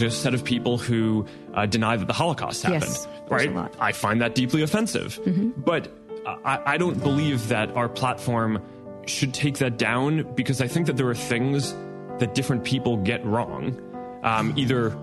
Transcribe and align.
there's 0.00 0.14
a 0.14 0.16
set 0.16 0.34
of 0.34 0.44
people 0.44 0.78
who 0.78 1.26
uh, 1.54 1.66
deny 1.66 1.96
that 1.96 2.06
the 2.06 2.12
Holocaust 2.12 2.62
happened. 2.62 2.82
Yes, 2.82 3.08
right? 3.28 3.48
a 3.48 3.52
lot. 3.52 3.74
I 3.80 3.92
find 3.92 4.20
that 4.20 4.34
deeply 4.34 4.62
offensive. 4.62 5.18
But 5.56 5.88
uh, 6.26 6.36
I, 6.44 6.74
I 6.74 6.76
don't 6.78 7.00
believe 7.02 7.48
that 7.48 7.70
our 7.76 7.88
platform 7.88 8.62
should 9.06 9.34
take 9.34 9.58
that 9.58 9.76
down 9.76 10.34
because 10.34 10.60
I 10.60 10.68
think 10.68 10.86
that 10.86 10.96
there 10.96 11.08
are 11.08 11.14
things 11.14 11.74
that 12.18 12.34
different 12.34 12.64
people 12.64 12.96
get 12.96 13.24
wrong. 13.24 13.80
Um, 14.22 14.54
either 14.56 14.96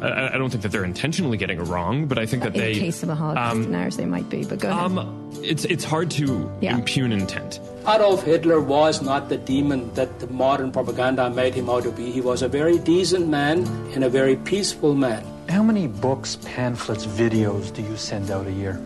I, 0.00 0.34
I 0.34 0.38
don't 0.38 0.50
think 0.50 0.62
that 0.62 0.72
they're 0.72 0.84
intentionally 0.84 1.36
getting 1.36 1.58
it 1.60 1.64
wrong, 1.64 2.06
but 2.06 2.18
I 2.18 2.24
think 2.26 2.42
that 2.42 2.54
In 2.54 2.60
they 2.60 2.74
case 2.74 3.02
of 3.02 3.08
a 3.10 3.14
Holocaust 3.14 3.62
deniers, 3.62 3.96
they 3.96 4.06
might 4.06 4.28
be. 4.30 4.44
But 4.44 4.58
go 4.60 4.70
ahead. 4.70 4.80
um, 4.98 5.30
it's 5.42 5.64
it's 5.66 5.84
hard 5.84 6.10
to 6.12 6.50
Yeah. 6.60 6.74
impugn 6.76 7.12
intent. 7.12 7.60
Adolf 7.86 8.22
Hitler 8.24 8.60
was 8.60 9.02
not 9.02 9.28
the 9.28 9.36
demon 9.36 9.92
that 9.94 10.20
the 10.20 10.26
modern 10.28 10.72
propaganda 10.72 11.28
made 11.28 11.54
him 11.54 11.68
out 11.68 11.82
to 11.82 11.90
be. 11.90 12.10
He 12.10 12.20
was 12.22 12.40
a 12.42 12.48
very 12.48 12.78
decent 12.78 13.28
man 13.28 13.66
and 13.94 14.04
a 14.04 14.08
very 14.08 14.36
peaceful 14.36 14.94
man. 14.94 15.22
How 15.50 15.62
many 15.62 15.86
books, 15.86 16.38
pamphlets, 16.46 17.04
videos 17.04 17.70
do 17.74 17.82
you 17.82 17.96
send 17.96 18.30
out 18.30 18.46
a 18.46 18.52
year? 18.52 18.80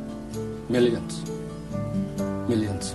Millions. 0.69 1.23
Millions. 2.49 2.95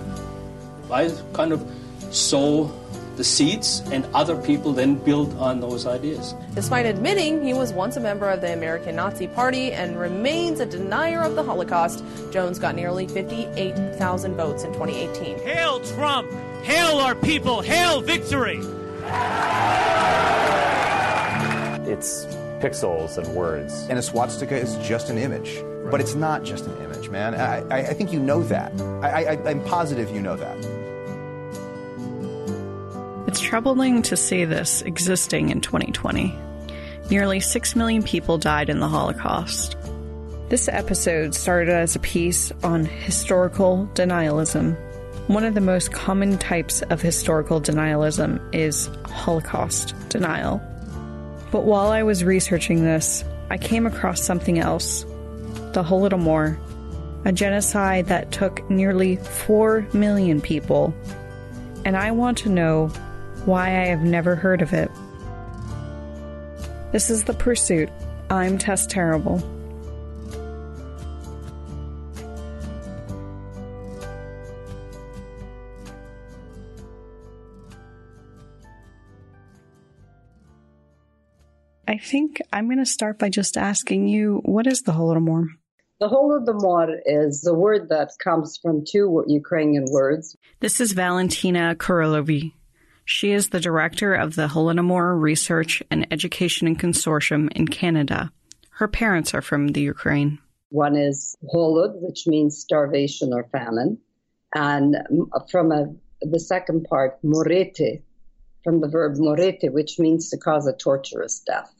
I 0.90 1.10
kind 1.32 1.52
of 1.52 1.64
sow 2.10 2.70
the 3.16 3.24
seeds, 3.24 3.80
and 3.92 4.06
other 4.14 4.36
people 4.36 4.72
then 4.72 4.94
build 4.96 5.34
on 5.38 5.60
those 5.60 5.86
ideas. 5.86 6.34
Despite 6.54 6.86
admitting 6.86 7.44
he 7.44 7.54
was 7.54 7.72
once 7.72 7.96
a 7.96 8.00
member 8.00 8.28
of 8.28 8.40
the 8.40 8.52
American 8.52 8.96
Nazi 8.96 9.26
Party 9.28 9.72
and 9.72 9.98
remains 9.98 10.60
a 10.60 10.66
denier 10.66 11.22
of 11.22 11.36
the 11.36 11.42
Holocaust, 11.42 12.04
Jones 12.30 12.58
got 12.58 12.74
nearly 12.74 13.06
58,000 13.06 14.34
votes 14.34 14.64
in 14.64 14.72
2018. 14.72 15.38
Hail 15.40 15.80
Trump! 15.80 16.30
Hail 16.62 16.98
our 16.98 17.14
people! 17.14 17.60
Hail 17.60 18.00
victory! 18.00 18.60
It's 21.86 22.24
pixels 22.60 23.18
and 23.18 23.26
words. 23.36 23.86
And 23.88 23.98
a 23.98 24.02
swastika 24.02 24.56
is 24.56 24.76
just 24.78 25.10
an 25.10 25.18
image. 25.18 25.62
But 25.90 26.00
it's 26.00 26.14
not 26.14 26.44
just 26.44 26.66
an 26.66 26.76
image, 26.82 27.10
man. 27.10 27.34
I, 27.34 27.58
I, 27.68 27.78
I 27.88 27.92
think 27.92 28.10
you 28.10 28.18
know 28.18 28.42
that. 28.44 28.72
I, 29.02 29.24
I, 29.24 29.50
I'm 29.50 29.62
positive 29.64 30.10
you 30.10 30.22
know 30.22 30.34
that. 30.34 30.83
It's 33.34 33.40
troubling 33.40 34.02
to 34.02 34.16
see 34.16 34.44
this 34.44 34.82
existing 34.82 35.50
in 35.50 35.60
2020. 35.60 36.38
Nearly 37.10 37.40
6 37.40 37.74
million 37.74 38.04
people 38.04 38.38
died 38.38 38.70
in 38.70 38.78
the 38.78 38.86
Holocaust. 38.86 39.76
This 40.50 40.68
episode 40.68 41.34
started 41.34 41.74
as 41.74 41.96
a 41.96 41.98
piece 41.98 42.52
on 42.62 42.84
historical 42.84 43.90
denialism. 43.94 44.76
One 45.26 45.42
of 45.42 45.54
the 45.54 45.60
most 45.60 45.92
common 45.92 46.38
types 46.38 46.82
of 46.82 47.02
historical 47.02 47.60
denialism 47.60 48.40
is 48.54 48.88
Holocaust 49.04 49.96
denial. 50.10 50.62
But 51.50 51.64
while 51.64 51.88
I 51.88 52.04
was 52.04 52.22
researching 52.22 52.84
this, 52.84 53.24
I 53.50 53.58
came 53.58 53.84
across 53.84 54.22
something 54.22 54.60
else 54.60 55.02
the 55.72 55.82
Holodomor, 55.82 56.56
a 57.24 57.32
genocide 57.32 58.06
that 58.06 58.30
took 58.30 58.70
nearly 58.70 59.16
4 59.16 59.88
million 59.92 60.40
people. 60.40 60.94
And 61.84 61.96
I 61.96 62.12
want 62.12 62.38
to 62.38 62.48
know 62.48 62.92
why 63.46 63.68
I 63.68 63.86
have 63.86 64.02
never 64.02 64.34
heard 64.34 64.62
of 64.62 64.72
it. 64.72 64.90
This 66.92 67.10
is 67.10 67.24
The 67.24 67.34
Pursuit. 67.34 67.90
I'm 68.30 68.56
Tess 68.56 68.86
Terrible. 68.86 69.42
I 81.86 81.98
think 81.98 82.40
I'm 82.52 82.66
going 82.66 82.78
to 82.78 82.86
start 82.86 83.18
by 83.18 83.28
just 83.28 83.56
asking 83.56 84.08
you 84.08 84.40
what 84.44 84.66
is 84.66 84.82
the 84.82 84.92
Holodomor? 84.92 85.46
The 86.00 86.08
Holodomor 86.08 86.96
is 87.06 87.46
a 87.46 87.54
word 87.54 87.88
that 87.90 88.10
comes 88.22 88.58
from 88.60 88.84
two 88.84 89.22
Ukrainian 89.28 89.84
words. 89.90 90.36
This 90.60 90.80
is 90.80 90.92
Valentina 90.92 91.76
Kuryliw. 91.78 92.52
She 93.04 93.32
is 93.32 93.50
the 93.50 93.60
director 93.60 94.14
of 94.14 94.34
the 94.34 94.48
Holodomor 94.48 95.20
Research 95.20 95.82
and 95.90 96.06
Education 96.10 96.74
Consortium 96.76 97.52
in 97.52 97.68
Canada. 97.68 98.32
Her 98.70 98.88
parents 98.88 99.34
are 99.34 99.42
from 99.42 99.68
the 99.68 99.82
Ukraine. 99.82 100.38
One 100.70 100.96
is 100.96 101.36
holod, 101.52 102.00
which 102.00 102.26
means 102.26 102.58
starvation 102.58 103.32
or 103.32 103.44
famine, 103.52 103.98
and 104.54 104.96
from 105.50 105.70
a, 105.70 105.94
the 106.22 106.40
second 106.40 106.84
part, 106.84 107.22
morete, 107.22 108.02
from 108.64 108.80
the 108.80 108.88
verb 108.88 109.16
morete, 109.18 109.70
which 109.70 109.98
means 109.98 110.30
to 110.30 110.38
cause 110.38 110.66
a 110.66 110.72
torturous 110.72 111.40
death. 111.40 111.72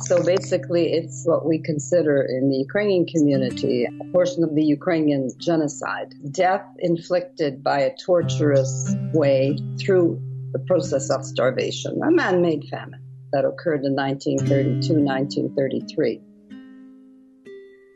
So 0.00 0.22
basically, 0.22 0.92
it's 0.92 1.24
what 1.24 1.46
we 1.46 1.58
consider 1.58 2.22
in 2.22 2.50
the 2.50 2.56
Ukrainian 2.56 3.06
community 3.06 3.84
a 3.84 4.04
portion 4.12 4.42
of 4.42 4.54
the 4.54 4.64
Ukrainian 4.64 5.30
genocide 5.38 6.14
death 6.30 6.66
inflicted 6.80 7.62
by 7.62 7.80
a 7.80 7.96
torturous 7.96 8.94
way 9.12 9.58
through 9.80 10.20
the 10.52 10.58
process 10.60 11.10
of 11.10 11.24
starvation, 11.24 12.00
a 12.02 12.10
man 12.10 12.42
made 12.42 12.64
famine 12.70 13.00
that 13.32 13.44
occurred 13.44 13.84
in 13.84 13.94
1932 13.94 14.94
1933. 14.94 16.20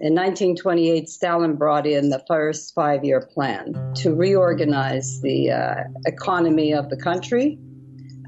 In 0.00 0.14
1928, 0.14 1.08
Stalin 1.08 1.56
brought 1.56 1.84
in 1.84 2.10
the 2.10 2.22
first 2.28 2.72
five 2.74 3.04
year 3.04 3.20
plan 3.20 3.92
to 3.96 4.14
reorganize 4.14 5.20
the 5.22 5.50
uh, 5.50 5.74
economy 6.06 6.72
of 6.72 6.88
the 6.88 6.96
country 6.96 7.58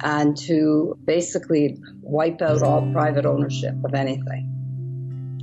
and 0.02 0.36
to 0.36 0.98
basically 1.04 1.78
wipe 2.02 2.40
out 2.42 2.62
all 2.62 2.90
private 2.92 3.26
ownership 3.26 3.74
of 3.84 3.94
anything. 3.94 4.46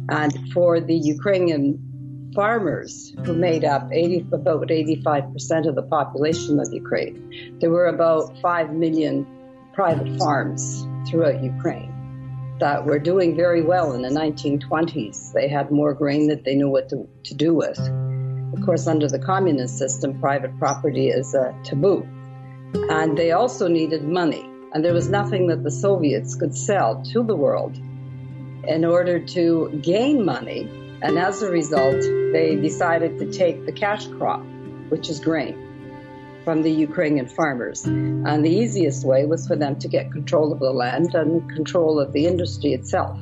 And 0.10 0.52
for 0.54 0.80
the 0.80 0.96
Ukrainian 0.96 2.32
farmers, 2.34 3.14
who 3.26 3.34
made 3.34 3.66
up 3.66 3.90
80, 3.92 4.28
about 4.32 4.68
85% 4.68 5.68
of 5.68 5.76
the 5.76 5.84
population 5.84 6.60
of 6.60 6.68
Ukraine, 6.72 7.58
there 7.60 7.72
were 7.72 7.88
about 7.88 8.40
5 8.42 8.74
million 8.74 9.26
private 9.74 10.18
farms 10.18 10.88
throughout 11.10 11.44
Ukraine 11.44 11.94
that 12.60 12.86
were 12.86 13.00
doing 13.00 13.36
very 13.36 13.62
well 13.62 13.94
in 13.94 14.02
the 14.02 14.10
1920s. 14.10 15.34
They 15.34 15.48
had 15.48 15.72
more 15.72 15.94
grain 15.94 16.28
that 16.30 16.44
they 16.44 16.56
knew 16.56 16.70
what 16.70 16.90
to, 16.90 17.08
to 17.26 17.34
do 17.36 17.54
with. 17.54 17.80
Of 18.54 18.66
course, 18.66 18.88
under 18.88 19.08
the 19.08 19.20
communist 19.20 19.78
system, 19.78 20.20
private 20.20 20.58
property 20.58 21.10
is 21.10 21.36
a 21.36 21.56
taboo. 21.64 22.08
And 22.74 23.18
they 23.18 23.32
also 23.32 23.68
needed 23.68 24.04
money. 24.04 24.50
And 24.74 24.84
there 24.84 24.94
was 24.94 25.10
nothing 25.10 25.48
that 25.48 25.64
the 25.64 25.72
Soviets 25.72 26.36
could 26.36 26.56
sell 26.56 27.02
to 27.14 27.24
the 27.24 27.36
world 27.36 27.78
in 28.68 28.84
order 28.84 29.20
to 29.20 29.80
gain 29.82 30.26
money. 30.26 30.70
And 31.02 31.18
as 31.18 31.42
a 31.42 31.50
result, 31.50 32.02
they 32.34 32.56
decided 32.56 33.18
to 33.20 33.32
take 33.32 33.66
the 33.66 33.72
cash 33.72 34.08
crop, 34.08 34.44
which 34.90 35.10
is 35.10 35.20
grain, 35.20 35.56
from 36.44 36.64
the 36.64 36.72
Ukrainian 36.72 37.28
farmers. 37.28 37.86
And 37.86 38.44
the 38.44 38.50
easiest 38.50 39.06
way 39.06 39.26
was 39.26 39.48
for 39.48 39.56
them 39.56 39.78
to 39.80 39.88
get 39.88 40.12
control 40.12 40.52
of 40.52 40.60
the 40.60 40.72
land 40.72 41.16
and 41.16 41.50
control 41.50 42.00
of 42.00 42.12
the 42.14 42.26
industry 42.26 42.74
itself. 42.74 43.18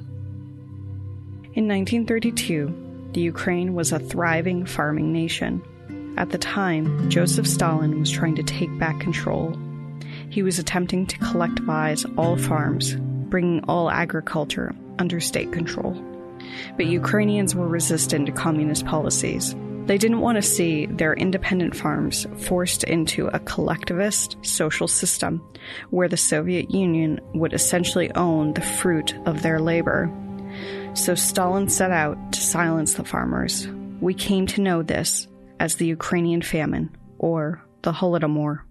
In 1.54 1.68
1932, 1.68 3.12
the 3.14 3.22
Ukraine 3.22 3.76
was 3.76 3.92
a 3.92 4.00
thriving 4.00 4.66
farming 4.66 5.14
nation. 5.14 5.62
At 6.18 6.30
the 6.30 6.38
time, 6.38 7.10
Joseph 7.10 7.48
Stalin 7.48 8.00
was 8.00 8.10
trying 8.10 8.36
to 8.36 8.44
take 8.44 8.78
back 8.80 9.00
control. 9.02 9.54
He 10.30 10.44
was 10.44 10.60
attempting 10.60 11.08
to 11.08 11.18
collectivize 11.20 12.12
all 12.18 12.38
farms, 12.38 12.96
bringing 12.96 13.64
all 13.66 13.90
agriculture 13.90 14.74
under 14.98 15.20
state 15.20 15.52
control. 15.52 15.94
But 16.78 16.86
Ukrainians 16.86 17.54
were 17.54 17.68
resistant 17.68 18.28
to 18.28 18.32
communist 18.32 18.86
policies. 18.86 19.56
They 19.88 19.98
didn't 19.98 20.22
want 20.22 20.38
to 20.38 20.42
see 20.42 20.86
their 20.86 21.14
independent 21.14 21.76
farms 21.76 22.26
forced 22.38 22.86
into 22.86 23.28
a 23.28 23.40
collectivist 23.40 24.38
social 24.42 24.88
system 24.88 25.42
where 25.90 26.08
the 26.08 26.18
Soviet 26.18 26.72
Union 26.72 27.20
would 27.34 27.54
essentially 27.54 28.10
own 28.16 28.54
the 28.54 28.62
fruit 28.62 29.14
of 29.26 29.42
their 29.42 29.60
labor. 29.60 30.10
So 30.94 31.14
Stalin 31.14 31.68
set 31.68 31.92
out 31.92 32.18
to 32.32 32.42
silence 32.42 32.94
the 32.94 33.04
farmers. 33.04 33.68
We 34.00 34.14
came 34.14 34.48
to 34.48 34.62
know 34.62 34.82
this 34.82 35.28
as 35.60 35.76
the 35.76 35.86
Ukrainian 35.86 36.42
famine 36.42 36.96
or 37.20 37.64
the 37.82 37.92
Holodomor. 37.92 38.62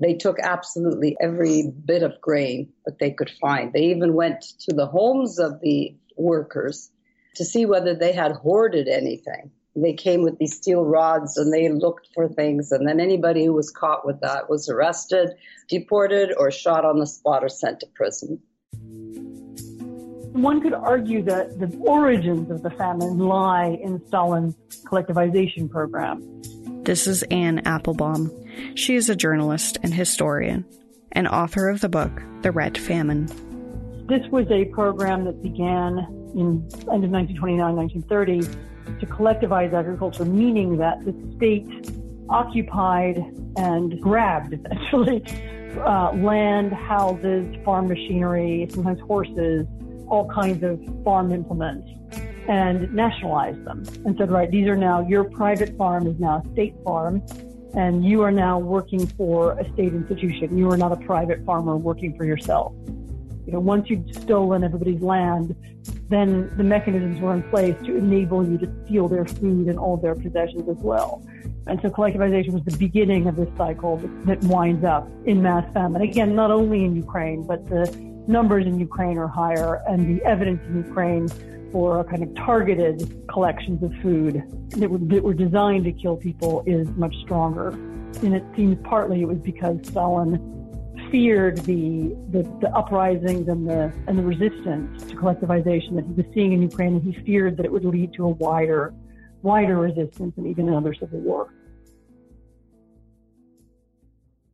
They 0.00 0.14
took 0.14 0.38
absolutely 0.40 1.16
every 1.20 1.72
bit 1.84 2.02
of 2.02 2.20
grain 2.20 2.72
that 2.84 2.98
they 2.98 3.10
could 3.10 3.30
find. 3.40 3.72
They 3.72 3.86
even 3.86 4.14
went 4.14 4.42
to 4.60 4.74
the 4.74 4.86
homes 4.86 5.38
of 5.38 5.60
the 5.60 5.96
workers 6.16 6.90
to 7.36 7.44
see 7.44 7.66
whether 7.66 7.94
they 7.94 8.12
had 8.12 8.32
hoarded 8.32 8.88
anything. 8.88 9.50
They 9.74 9.92
came 9.92 10.22
with 10.22 10.38
these 10.38 10.56
steel 10.56 10.84
rods 10.84 11.36
and 11.36 11.52
they 11.52 11.68
looked 11.68 12.08
for 12.14 12.28
things, 12.28 12.72
and 12.72 12.86
then 12.88 12.98
anybody 12.98 13.44
who 13.44 13.52
was 13.52 13.70
caught 13.70 14.04
with 14.04 14.20
that 14.20 14.50
was 14.50 14.68
arrested, 14.68 15.30
deported, 15.68 16.34
or 16.36 16.50
shot 16.50 16.84
on 16.84 16.98
the 16.98 17.06
spot 17.06 17.44
or 17.44 17.48
sent 17.48 17.80
to 17.80 17.86
prison. 17.94 18.40
One 20.38 20.60
could 20.60 20.72
argue 20.72 21.20
that 21.24 21.58
the 21.58 21.76
origins 21.80 22.48
of 22.52 22.62
the 22.62 22.70
famine 22.70 23.18
lie 23.18 23.76
in 23.82 24.00
Stalin's 24.06 24.54
collectivization 24.84 25.68
program. 25.68 26.22
This 26.84 27.08
is 27.08 27.24
Anne 27.24 27.66
Applebaum. 27.66 28.30
She 28.76 28.94
is 28.94 29.10
a 29.10 29.16
journalist 29.16 29.78
and 29.82 29.92
historian, 29.92 30.64
and 31.10 31.26
author 31.26 31.68
of 31.68 31.80
the 31.80 31.88
book 31.88 32.22
The 32.42 32.52
Red 32.52 32.78
Famine. 32.78 33.26
This 34.06 34.24
was 34.30 34.48
a 34.52 34.66
program 34.66 35.24
that 35.24 35.42
began 35.42 35.98
in 36.36 36.62
end 36.86 37.02
of 37.02 37.10
1929, 37.10 37.74
1930 37.74 38.42
to 39.00 39.06
collectivize 39.06 39.72
agriculture, 39.72 40.24
meaning 40.24 40.76
that 40.76 41.04
the 41.04 41.16
state 41.36 41.90
occupied 42.30 43.16
and 43.56 44.00
grabbed 44.00 44.54
essentially 44.70 45.24
uh, 45.78 46.12
land, 46.12 46.72
houses, 46.72 47.56
farm 47.64 47.88
machinery, 47.88 48.68
sometimes 48.70 49.00
horses, 49.00 49.66
all 50.08 50.28
kinds 50.28 50.62
of 50.62 50.80
farm 51.04 51.32
implements, 51.32 51.88
and 52.48 52.92
nationalized 52.94 53.62
them 53.64 53.84
and 54.06 54.16
said, 54.16 54.30
right, 54.30 54.50
these 54.50 54.66
are 54.66 54.76
now 54.76 55.06
your 55.06 55.24
private 55.24 55.76
farm 55.76 56.06
is 56.06 56.18
now 56.18 56.42
a 56.42 56.52
state 56.52 56.74
farm, 56.82 57.22
and 57.74 58.04
you 58.04 58.22
are 58.22 58.32
now 58.32 58.58
working 58.58 59.06
for 59.06 59.52
a 59.58 59.72
state 59.74 59.92
institution. 59.92 60.56
You 60.56 60.70
are 60.70 60.76
not 60.78 60.90
a 60.90 60.96
private 60.96 61.44
farmer 61.44 61.76
working 61.76 62.16
for 62.16 62.24
yourself. 62.24 62.72
You 63.46 63.52
know, 63.52 63.60
once 63.60 63.88
you've 63.88 64.14
stolen 64.14 64.64
everybody's 64.64 65.02
land, 65.02 65.54
then 66.08 66.50
the 66.56 66.64
mechanisms 66.64 67.20
were 67.20 67.34
in 67.34 67.42
place 67.44 67.76
to 67.84 67.96
enable 67.96 68.46
you 68.46 68.58
to 68.58 68.84
steal 68.84 69.08
their 69.08 69.26
food 69.26 69.68
and 69.68 69.78
all 69.78 69.98
their 69.98 70.14
possessions 70.14 70.68
as 70.68 70.76
well. 70.78 71.22
And 71.66 71.78
so 71.82 71.88
collectivization 71.90 72.52
was 72.52 72.62
the 72.64 72.76
beginning 72.78 73.26
of 73.26 73.36
this 73.36 73.48
cycle 73.58 73.98
that, 74.24 74.42
winds 74.44 74.84
up 74.84 75.06
in 75.26 75.42
mass 75.42 75.70
famine. 75.74 76.00
Again, 76.00 76.34
not 76.34 76.50
only 76.50 76.84
in 76.84 76.96
Ukraine, 76.96 77.46
but 77.46 77.66
the 77.66 77.86
numbers 78.28 78.66
in 78.66 78.78
Ukraine 78.78 79.18
are 79.18 79.26
higher 79.26 79.82
and 79.88 80.06
the 80.06 80.22
evidence 80.24 80.60
in 80.66 80.76
Ukraine 80.76 81.28
for 81.72 82.00
a 82.00 82.04
kind 82.04 82.22
of 82.22 82.34
targeted 82.34 83.26
collections 83.28 83.82
of 83.82 83.92
food 84.02 84.42
that 84.70 84.90
were, 84.90 84.98
that 84.98 85.22
were 85.22 85.34
designed 85.34 85.84
to 85.84 85.92
kill 85.92 86.16
people 86.16 86.62
is 86.66 86.88
much 86.90 87.14
stronger. 87.24 87.70
And 88.22 88.34
it 88.34 88.44
seems 88.56 88.76
partly 88.84 89.22
it 89.22 89.28
was 89.28 89.38
because 89.38 89.78
Stalin 89.82 90.54
feared 91.10 91.58
the, 91.58 92.16
the, 92.30 92.42
the 92.60 92.70
uprisings 92.74 93.48
and 93.48 93.68
the 93.68 93.92
and 94.06 94.18
the 94.18 94.22
resistance 94.22 95.04
to 95.04 95.16
collectivization 95.16 95.94
that 95.96 96.04
he 96.06 96.12
was 96.12 96.26
seeing 96.34 96.52
in 96.52 96.62
Ukraine, 96.62 96.96
and 96.96 97.02
he 97.02 97.24
feared 97.24 97.56
that 97.56 97.64
it 97.64 97.72
would 97.72 97.84
lead 97.84 98.12
to 98.14 98.24
a 98.24 98.28
wider 98.28 98.92
wider 99.42 99.76
resistance 99.76 100.34
and 100.36 100.46
even 100.46 100.68
another 100.68 100.94
civil 100.94 101.20
war. 101.20 101.54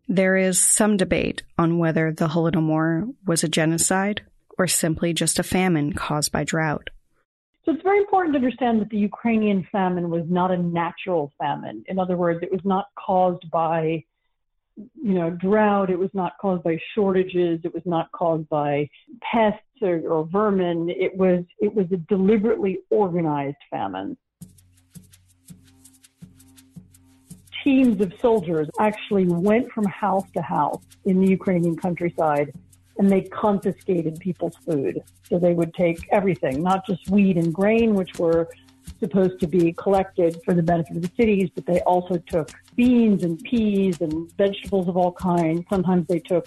There 0.09 0.37
is 0.37 0.61
some 0.61 0.97
debate 0.97 1.43
on 1.59 1.79
whether 1.79 2.13
the 2.13 2.29
Holodomor 2.29 3.15
was 3.27 3.43
a 3.43 3.49
genocide 3.49 4.23
or 4.59 4.67
simply 4.67 5.13
just 5.13 5.39
a 5.39 5.43
famine 5.43 5.93
caused 5.93 6.31
by 6.31 6.45
drought. 6.45 6.91
So 7.65 7.73
it's 7.73 7.83
very 7.83 7.99
important 7.99 8.35
to 8.35 8.39
understand 8.39 8.81
that 8.83 8.91
the 8.91 8.99
Ukrainian 8.99 9.67
famine 9.73 10.11
was 10.11 10.25
not 10.29 10.51
a 10.51 10.59
natural 10.59 11.33
famine. 11.39 11.83
In 11.89 11.99
other 11.99 12.17
words, 12.17 12.41
it 12.43 12.53
was 12.53 12.61
not 12.65 12.87
caused 12.95 13.51
by 13.51 14.05
you 14.77 15.15
know, 15.15 15.31
drought. 15.31 15.91
It 15.91 15.99
was 15.99 16.11
not 16.15 16.33
caused 16.41 16.63
by 16.65 16.79
shortages. 16.95 17.61
It 17.65 17.73
was 17.73 17.83
not 17.87 18.11
caused 18.13 18.49
by 18.49 18.89
pests 19.21 19.61
or, 19.83 20.01
or 20.01 20.27
vermin. 20.27 20.91
It 20.91 21.17
was 21.17 21.45
it 21.59 21.75
was 21.75 21.87
a 21.93 21.97
deliberately 21.97 22.79
organized 22.91 23.57
famine. 23.71 24.17
Teams 27.65 27.99
of 28.03 28.13
soldiers 28.21 28.69
actually 28.79 29.27
went 29.27 29.73
from 29.73 29.87
house 29.87 30.31
to 30.37 30.43
house 30.43 30.83
in 31.07 31.19
the 31.19 31.31
Ukrainian 31.31 31.77
countryside 31.77 32.53
and 32.99 33.11
they 33.11 33.23
confiscated 33.23 34.21
people's 34.21 34.57
food. 34.67 35.03
So 35.29 35.39
they 35.39 35.55
would 35.55 35.73
take 35.73 35.99
everything, 36.13 36.63
not 36.63 36.87
just 36.87 37.09
wheat 37.09 37.39
and 37.39 37.53
grain, 37.53 37.95
which 37.95 38.19
were 38.19 38.49
supposed 39.01 39.41
to 39.41 39.47
be 39.47 39.73
collected 39.73 40.41
for 40.45 40.53
the 40.53 40.63
benefit 40.63 40.97
of 40.97 41.03
the 41.03 41.11
cities, 41.17 41.49
but 41.55 41.65
they 41.65 41.81
also 41.81 42.19
took 42.19 42.51
beans 42.77 43.25
and 43.25 43.43
peas 43.43 44.01
and 44.03 44.31
vegetables 44.37 44.87
of 44.87 44.99
all 44.99 45.13
kinds. 45.13 45.65
Sometimes 45.71 46.07
they 46.07 46.21
took 46.21 46.47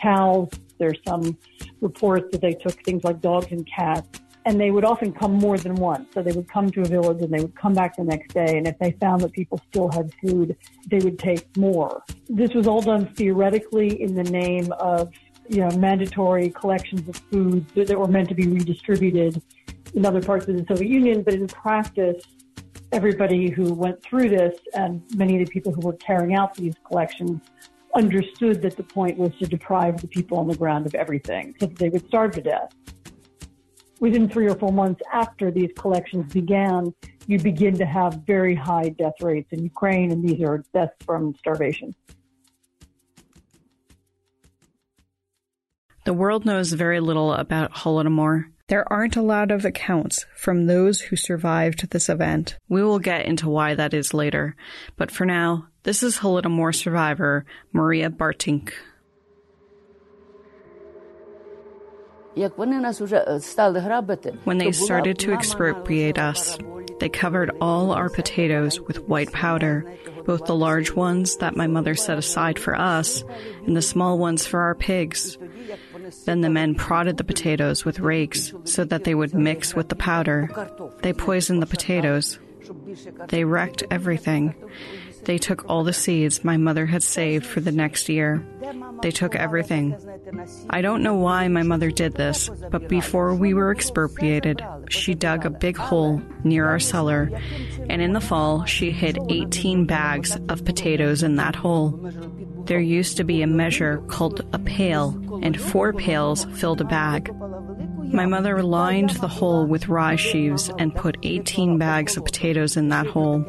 cows. 0.00 0.48
There's 0.78 0.98
some 1.06 1.36
reports 1.80 2.28
that 2.30 2.40
they 2.40 2.54
took 2.54 2.82
things 2.84 3.02
like 3.04 3.20
dogs 3.20 3.48
and 3.50 3.66
cats. 3.66 4.20
And 4.44 4.60
they 4.60 4.70
would 4.70 4.84
often 4.84 5.12
come 5.12 5.34
more 5.34 5.56
than 5.56 5.74
once. 5.76 6.08
So 6.14 6.22
they 6.22 6.32
would 6.32 6.48
come 6.48 6.70
to 6.70 6.82
a 6.82 6.84
village 6.84 7.22
and 7.22 7.32
they 7.32 7.40
would 7.40 7.54
come 7.54 7.74
back 7.74 7.96
the 7.96 8.04
next 8.04 8.34
day. 8.34 8.58
And 8.58 8.66
if 8.66 8.78
they 8.78 8.92
found 8.92 9.20
that 9.22 9.32
people 9.32 9.60
still 9.70 9.90
had 9.90 10.12
food, 10.14 10.56
they 10.88 10.98
would 10.98 11.18
take 11.18 11.56
more. 11.56 12.02
This 12.28 12.52
was 12.54 12.66
all 12.66 12.82
done 12.82 13.06
theoretically 13.14 14.02
in 14.02 14.14
the 14.14 14.24
name 14.24 14.72
of, 14.72 15.12
you 15.48 15.60
know, 15.60 15.70
mandatory 15.76 16.50
collections 16.50 17.08
of 17.08 17.16
food 17.30 17.68
that 17.74 17.96
were 17.98 18.08
meant 18.08 18.28
to 18.30 18.34
be 18.34 18.48
redistributed 18.48 19.40
in 19.94 20.04
other 20.04 20.20
parts 20.20 20.48
of 20.48 20.56
the 20.56 20.64
Soviet 20.66 20.88
Union. 20.88 21.22
But 21.22 21.34
in 21.34 21.46
practice, 21.46 22.24
everybody 22.90 23.50
who 23.50 23.72
went 23.72 24.02
through 24.02 24.28
this 24.28 24.58
and 24.74 25.02
many 25.14 25.40
of 25.40 25.46
the 25.46 25.52
people 25.52 25.72
who 25.72 25.80
were 25.80 25.94
carrying 25.94 26.34
out 26.34 26.54
these 26.54 26.74
collections 26.84 27.40
understood 27.94 28.62
that 28.62 28.76
the 28.76 28.82
point 28.82 29.18
was 29.18 29.34
to 29.38 29.46
deprive 29.46 30.00
the 30.00 30.08
people 30.08 30.38
on 30.38 30.46
the 30.46 30.56
ground 30.56 30.86
of 30.86 30.94
everything 30.94 31.54
so 31.60 31.66
that 31.66 31.78
they 31.78 31.88
would 31.88 32.06
starve 32.06 32.32
to 32.32 32.40
death. 32.40 32.72
Within 34.02 34.28
three 34.28 34.48
or 34.48 34.56
four 34.56 34.72
months 34.72 35.00
after 35.12 35.52
these 35.52 35.70
collections 35.78 36.32
began, 36.32 36.92
you 37.28 37.38
begin 37.38 37.78
to 37.78 37.86
have 37.86 38.22
very 38.26 38.52
high 38.52 38.88
death 38.88 39.14
rates 39.20 39.46
in 39.52 39.62
Ukraine, 39.62 40.10
and 40.10 40.28
these 40.28 40.42
are 40.42 40.64
deaths 40.74 40.96
from 41.06 41.36
starvation. 41.38 41.94
The 46.04 46.12
world 46.12 46.44
knows 46.44 46.72
very 46.72 46.98
little 46.98 47.32
about 47.32 47.74
Holodomor. 47.74 48.46
There 48.66 48.92
aren't 48.92 49.14
a 49.14 49.22
lot 49.22 49.52
of 49.52 49.64
accounts 49.64 50.26
from 50.34 50.66
those 50.66 51.00
who 51.00 51.14
survived 51.14 51.88
this 51.90 52.08
event. 52.08 52.56
We 52.68 52.82
will 52.82 52.98
get 52.98 53.26
into 53.26 53.48
why 53.48 53.76
that 53.76 53.94
is 53.94 54.12
later, 54.12 54.56
but 54.96 55.12
for 55.12 55.26
now, 55.26 55.68
this 55.84 56.02
is 56.02 56.18
Holodomor 56.18 56.74
survivor 56.74 57.44
Maria 57.72 58.10
Bartink. 58.10 58.72
When 64.44 64.58
they 64.58 64.72
started 64.72 65.18
to 65.18 65.32
expropriate 65.32 66.18
us, 66.18 66.58
they 67.00 67.08
covered 67.08 67.50
all 67.60 67.90
our 67.90 68.08
potatoes 68.08 68.80
with 68.80 69.08
white 69.08 69.32
powder, 69.32 69.92
both 70.24 70.46
the 70.46 70.54
large 70.54 70.92
ones 70.92 71.36
that 71.38 71.56
my 71.56 71.66
mother 71.66 71.94
set 71.94 72.16
aside 72.16 72.58
for 72.58 72.78
us 72.78 73.24
and 73.66 73.76
the 73.76 73.82
small 73.82 74.18
ones 74.18 74.46
for 74.46 74.60
our 74.60 74.74
pigs. 74.74 75.36
Then 76.26 76.42
the 76.42 76.50
men 76.50 76.74
prodded 76.74 77.16
the 77.16 77.24
potatoes 77.24 77.84
with 77.84 78.00
rakes 78.00 78.52
so 78.64 78.84
that 78.84 79.04
they 79.04 79.14
would 79.14 79.34
mix 79.34 79.74
with 79.74 79.88
the 79.88 79.96
powder. 79.96 80.48
They 81.02 81.12
poisoned 81.12 81.60
the 81.60 81.66
potatoes. 81.66 82.38
They 83.28 83.44
wrecked 83.44 83.82
everything. 83.90 84.54
They 85.24 85.38
took 85.38 85.64
all 85.68 85.84
the 85.84 85.92
seeds 85.92 86.44
my 86.44 86.56
mother 86.56 86.86
had 86.86 87.02
saved 87.02 87.46
for 87.46 87.60
the 87.60 87.72
next 87.72 88.08
year. 88.08 88.44
They 89.02 89.10
took 89.10 89.34
everything. 89.34 89.96
I 90.70 90.82
don't 90.82 91.02
know 91.02 91.14
why 91.14 91.48
my 91.48 91.62
mother 91.62 91.90
did 91.90 92.14
this, 92.14 92.50
but 92.70 92.88
before 92.88 93.34
we 93.34 93.54
were 93.54 93.70
expropriated, 93.70 94.62
she 94.88 95.14
dug 95.14 95.44
a 95.44 95.50
big 95.50 95.76
hole 95.76 96.20
near 96.44 96.66
our 96.66 96.80
cellar, 96.80 97.30
and 97.88 98.02
in 98.02 98.12
the 98.12 98.20
fall, 98.20 98.64
she 98.64 98.90
hid 98.90 99.18
18 99.28 99.86
bags 99.86 100.36
of 100.48 100.64
potatoes 100.64 101.22
in 101.22 101.36
that 101.36 101.56
hole. 101.56 101.90
There 102.64 102.80
used 102.80 103.16
to 103.16 103.24
be 103.24 103.42
a 103.42 103.46
measure 103.46 103.98
called 104.08 104.46
a 104.52 104.58
pail, 104.58 105.40
and 105.42 105.60
four 105.60 105.92
pails 105.92 106.44
filled 106.54 106.80
a 106.80 106.84
bag. 106.84 107.34
My 108.12 108.26
mother 108.26 108.62
lined 108.62 109.10
the 109.10 109.28
hole 109.28 109.66
with 109.66 109.88
rye 109.88 110.16
sheaves 110.16 110.70
and 110.78 110.94
put 110.94 111.16
18 111.22 111.78
bags 111.78 112.16
of 112.16 112.24
potatoes 112.24 112.76
in 112.76 112.88
that 112.90 113.06
hole. 113.06 113.44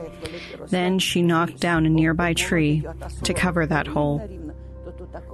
Then 0.69 0.99
she 0.99 1.21
knocked 1.21 1.59
down 1.59 1.85
a 1.85 1.89
nearby 1.89 2.33
tree 2.33 2.85
to 3.23 3.33
cover 3.33 3.65
that 3.65 3.87
hole. 3.87 4.21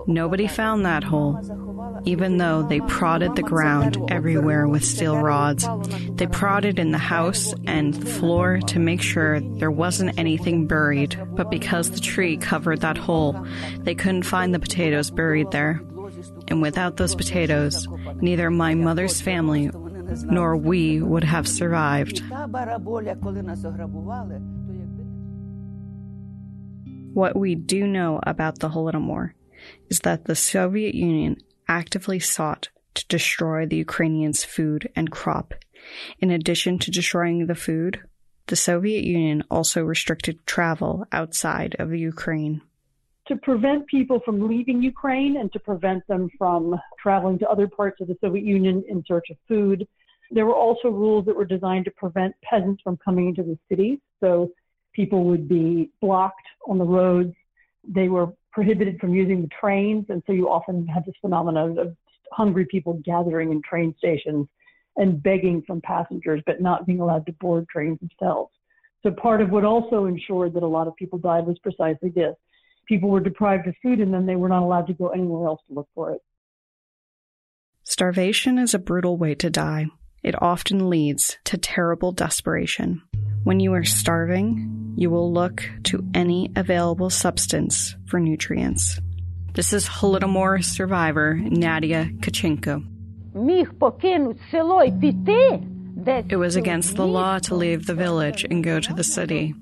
Nobody 0.08 0.48
found 0.48 0.86
that 0.86 1.04
hole, 1.04 1.40
even 2.06 2.38
though 2.38 2.64
they 2.64 2.80
prodded 2.82 3.36
the 3.36 3.44
ground 3.44 3.98
everywhere 4.10 4.68
with 4.68 4.84
steel 4.84 5.18
rods. 5.18 5.68
They 6.16 6.28
prodded 6.28 6.80
in 6.80 6.92
the 6.92 6.98
house 6.98 7.54
and 7.66 7.94
the 7.94 8.06
floor 8.06 8.60
to 8.68 8.80
make 8.80 9.02
sure 9.02 9.40
there 9.40 9.72
wasn't 9.72 10.18
anything 10.20 10.68
buried, 10.68 11.18
but 11.32 11.52
because 11.52 11.92
the 11.92 12.00
tree 12.00 12.38
covered 12.38 12.82
that 12.82 12.98
hole, 12.98 13.46
they 13.80 13.96
couldn't 13.96 14.24
find 14.24 14.54
the 14.54 14.60
potatoes 14.60 15.12
buried 15.12 15.52
there. 15.52 15.82
And 16.48 16.62
without 16.62 16.98
those 16.98 17.16
potatoes, 17.16 17.88
neither 18.22 18.50
my 18.50 18.76
mother's 18.76 19.22
family 19.22 19.70
nor 20.26 20.58
we 20.58 21.02
would 21.02 21.24
have 21.24 21.48
survived. 21.48 22.24
What 27.14 27.36
we 27.36 27.56
do 27.56 27.88
know 27.88 28.20
about 28.24 28.60
the 28.60 28.70
Holodomor 28.70 29.34
is 29.90 30.00
that 30.02 30.26
the 30.26 30.36
Soviet 30.36 30.96
Union 30.96 31.38
actively 31.68 32.20
sought 32.20 32.70
to 32.94 33.08
destroy 33.08 33.66
the 33.66 33.78
Ukrainians' 33.78 34.44
food 34.44 34.90
and 34.96 35.12
crop. 35.12 35.54
In 36.20 36.32
addition 36.32 36.80
to 36.80 36.92
destroying 36.92 37.48
the 37.48 37.56
food, 37.56 38.02
the 38.48 38.56
Soviet 38.56 39.04
Union 39.04 39.44
also 39.50 39.84
restricted 39.84 40.46
travel 40.46 41.06
outside 41.12 41.76
of 41.80 41.94
Ukraine. 41.94 42.62
To 43.28 43.36
prevent 43.36 43.88
people 43.88 44.20
from 44.26 44.48
leaving 44.48 44.82
Ukraine 44.82 45.38
and 45.38 45.52
to 45.54 45.60
prevent 45.60 46.06
them 46.08 46.30
from 46.38 46.80
traveling 47.02 47.38
to 47.40 47.50
other 47.50 47.68
parts 47.68 48.02
of 48.02 48.08
the 48.08 48.18
Soviet 48.22 48.44
Union 48.44 48.84
in 48.88 49.04
search 49.08 49.30
of 49.30 49.38
food, 49.48 49.88
there 50.32 50.46
were 50.46 50.56
also 50.56 50.90
rules 50.90 51.26
that 51.26 51.36
were 51.36 51.46
designed 51.46 51.86
to 51.86 51.92
prevent 51.92 52.36
peasants 52.42 52.82
from 52.84 52.98
coming 52.98 53.30
into 53.30 53.44
the 53.44 53.58
cities. 53.70 54.00
So 54.20 54.52
people 55.00 55.24
would 55.24 55.48
be 55.48 55.90
blocked 56.02 56.46
on 56.68 56.78
the 56.78 56.84
roads. 56.84 57.34
They 57.88 58.10
were 58.10 58.34
prohibited 58.52 59.00
from 59.00 59.16
using 59.16 59.42
the 59.42 59.48
trains, 59.48 60.06
and 60.10 60.22
so 60.28 60.34
you 60.34 60.50
often 60.50 60.86
had 60.88 61.06
this 61.06 61.16
phenomenon 61.22 61.78
of, 61.80 61.96
hungry 62.32 62.68
people 62.70 63.02
gathering 63.04 63.52
in 63.52 63.60
train 63.68 63.96
stations 63.98 64.48
and 64.98 65.24
begging 65.24 65.64
from 65.66 65.82
passengers, 65.82 66.44
but 66.46 66.62
not 66.62 66.86
being 66.86 67.00
allowed 67.00 67.26
to 67.26 67.32
board 67.34 67.66
trains 67.68 67.98
themselves. 68.00 68.52
So 69.02 69.10
part 69.10 69.42
of 69.42 69.50
what 69.50 69.66
also 69.66 70.06
ensured 70.06 70.54
that 70.54 70.62
a 70.62 70.68
lot 70.68 70.88
of 70.88 70.96
people 70.96 71.18
died 71.18 71.48
was 71.48 71.58
precisely 71.58 72.10
this. 72.10 72.36
People 72.88 73.10
were 73.10 73.20
deprived 73.20 73.68
of 73.68 73.74
food 73.82 74.00
and 74.00 74.14
then 74.14 74.28
they 74.28 74.36
were 74.36 74.48
not 74.48 74.62
allowed 74.62 74.86
to 74.88 74.94
go 74.94 75.08
anywhere 75.08 75.48
else 75.48 75.60
to 75.70 75.74
look 75.74 75.90
for 75.96 76.12
it. 76.12 76.22
Starvation 77.84 78.60
is 78.60 78.76
a 78.76 78.80
brutal 78.80 79.18
way 79.18 79.34
to 79.34 79.50
die. 79.50 79.88
It 80.22 80.40
often 80.40 80.88
leads 80.88 81.40
to 81.46 81.58
terrible 81.58 82.12
desperation. 82.12 83.02
When 83.44 83.60
you 83.60 83.74
are 83.74 83.86
starving, 83.86 84.89
you 85.00 85.10
will 85.10 85.32
look 85.32 85.64
to 85.86 86.06
any 86.14 86.52
available 86.58 87.10
substance 87.10 87.96
for 88.06 88.20
nutrients. 88.20 89.00
This 89.54 89.72
is 89.72 89.88
Holodomor 89.88 90.62
survivor 90.62 91.36
Nadia 91.36 92.10
Kachenko. 92.20 92.86
It 96.30 96.36
was 96.36 96.58
against 96.58 96.98
the 96.98 97.08
law 97.08 97.40
to 97.40 97.56
leave 97.56 97.86
the 97.86 97.96
village 97.96 98.46
and 98.50 98.62
go 98.62 98.82
to 98.82 98.94
the 98.94 99.04
city. 99.06 99.56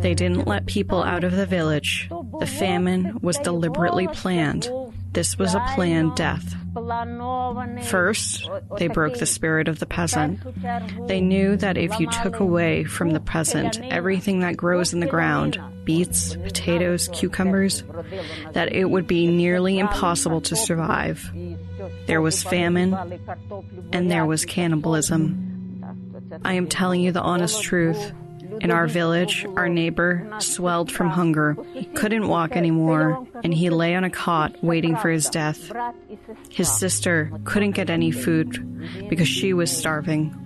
They 0.00 0.14
didn't 0.14 0.48
let 0.48 0.64
people 0.64 1.02
out 1.02 1.24
of 1.24 1.32
the 1.32 1.46
village. 1.46 2.08
The 2.40 2.46
famine 2.46 3.18
was 3.20 3.36
deliberately 3.38 4.08
planned. 4.08 4.70
This 5.12 5.38
was 5.38 5.54
a 5.54 5.60
planned 5.74 6.14
death. 6.16 6.56
First, 7.84 8.48
they 8.78 8.88
broke 8.88 9.18
the 9.18 9.26
spirit 9.26 9.68
of 9.68 9.78
the 9.78 9.86
peasant. 9.86 10.40
They 11.06 11.20
knew 11.20 11.56
that 11.56 11.76
if 11.76 12.00
you 12.00 12.08
took 12.10 12.40
away 12.40 12.84
from 12.84 13.10
the 13.10 13.20
peasant 13.20 13.78
everything 13.82 14.40
that 14.40 14.56
grows 14.56 14.94
in 14.94 15.00
the 15.00 15.06
ground 15.06 15.60
beets, 15.84 16.36
potatoes, 16.36 17.08
cucumbers 17.12 17.82
that 18.52 18.72
it 18.72 18.86
would 18.86 19.06
be 19.06 19.26
nearly 19.26 19.78
impossible 19.78 20.40
to 20.42 20.56
survive. 20.56 21.30
There 22.06 22.22
was 22.22 22.42
famine, 22.42 22.96
and 23.92 24.10
there 24.10 24.24
was 24.24 24.44
cannibalism. 24.44 25.48
I 26.44 26.54
am 26.54 26.68
telling 26.68 27.02
you 27.02 27.12
the 27.12 27.20
honest 27.20 27.62
truth. 27.62 28.12
In 28.60 28.70
our 28.70 28.86
village, 28.86 29.46
our 29.56 29.68
neighbor 29.68 30.28
swelled 30.38 30.90
from 30.90 31.10
hunger, 31.10 31.56
couldn't 31.94 32.28
walk 32.28 32.52
anymore, 32.52 33.26
and 33.42 33.52
he 33.52 33.70
lay 33.70 33.94
on 33.94 34.04
a 34.04 34.10
cot 34.10 34.62
waiting 34.62 34.96
for 34.96 35.10
his 35.10 35.28
death. 35.28 35.72
His 36.48 36.70
sister 36.70 37.32
couldn't 37.44 37.72
get 37.72 37.90
any 37.90 38.10
food 38.10 39.08
because 39.08 39.28
she 39.28 39.52
was 39.52 39.74
starving. 39.76 40.38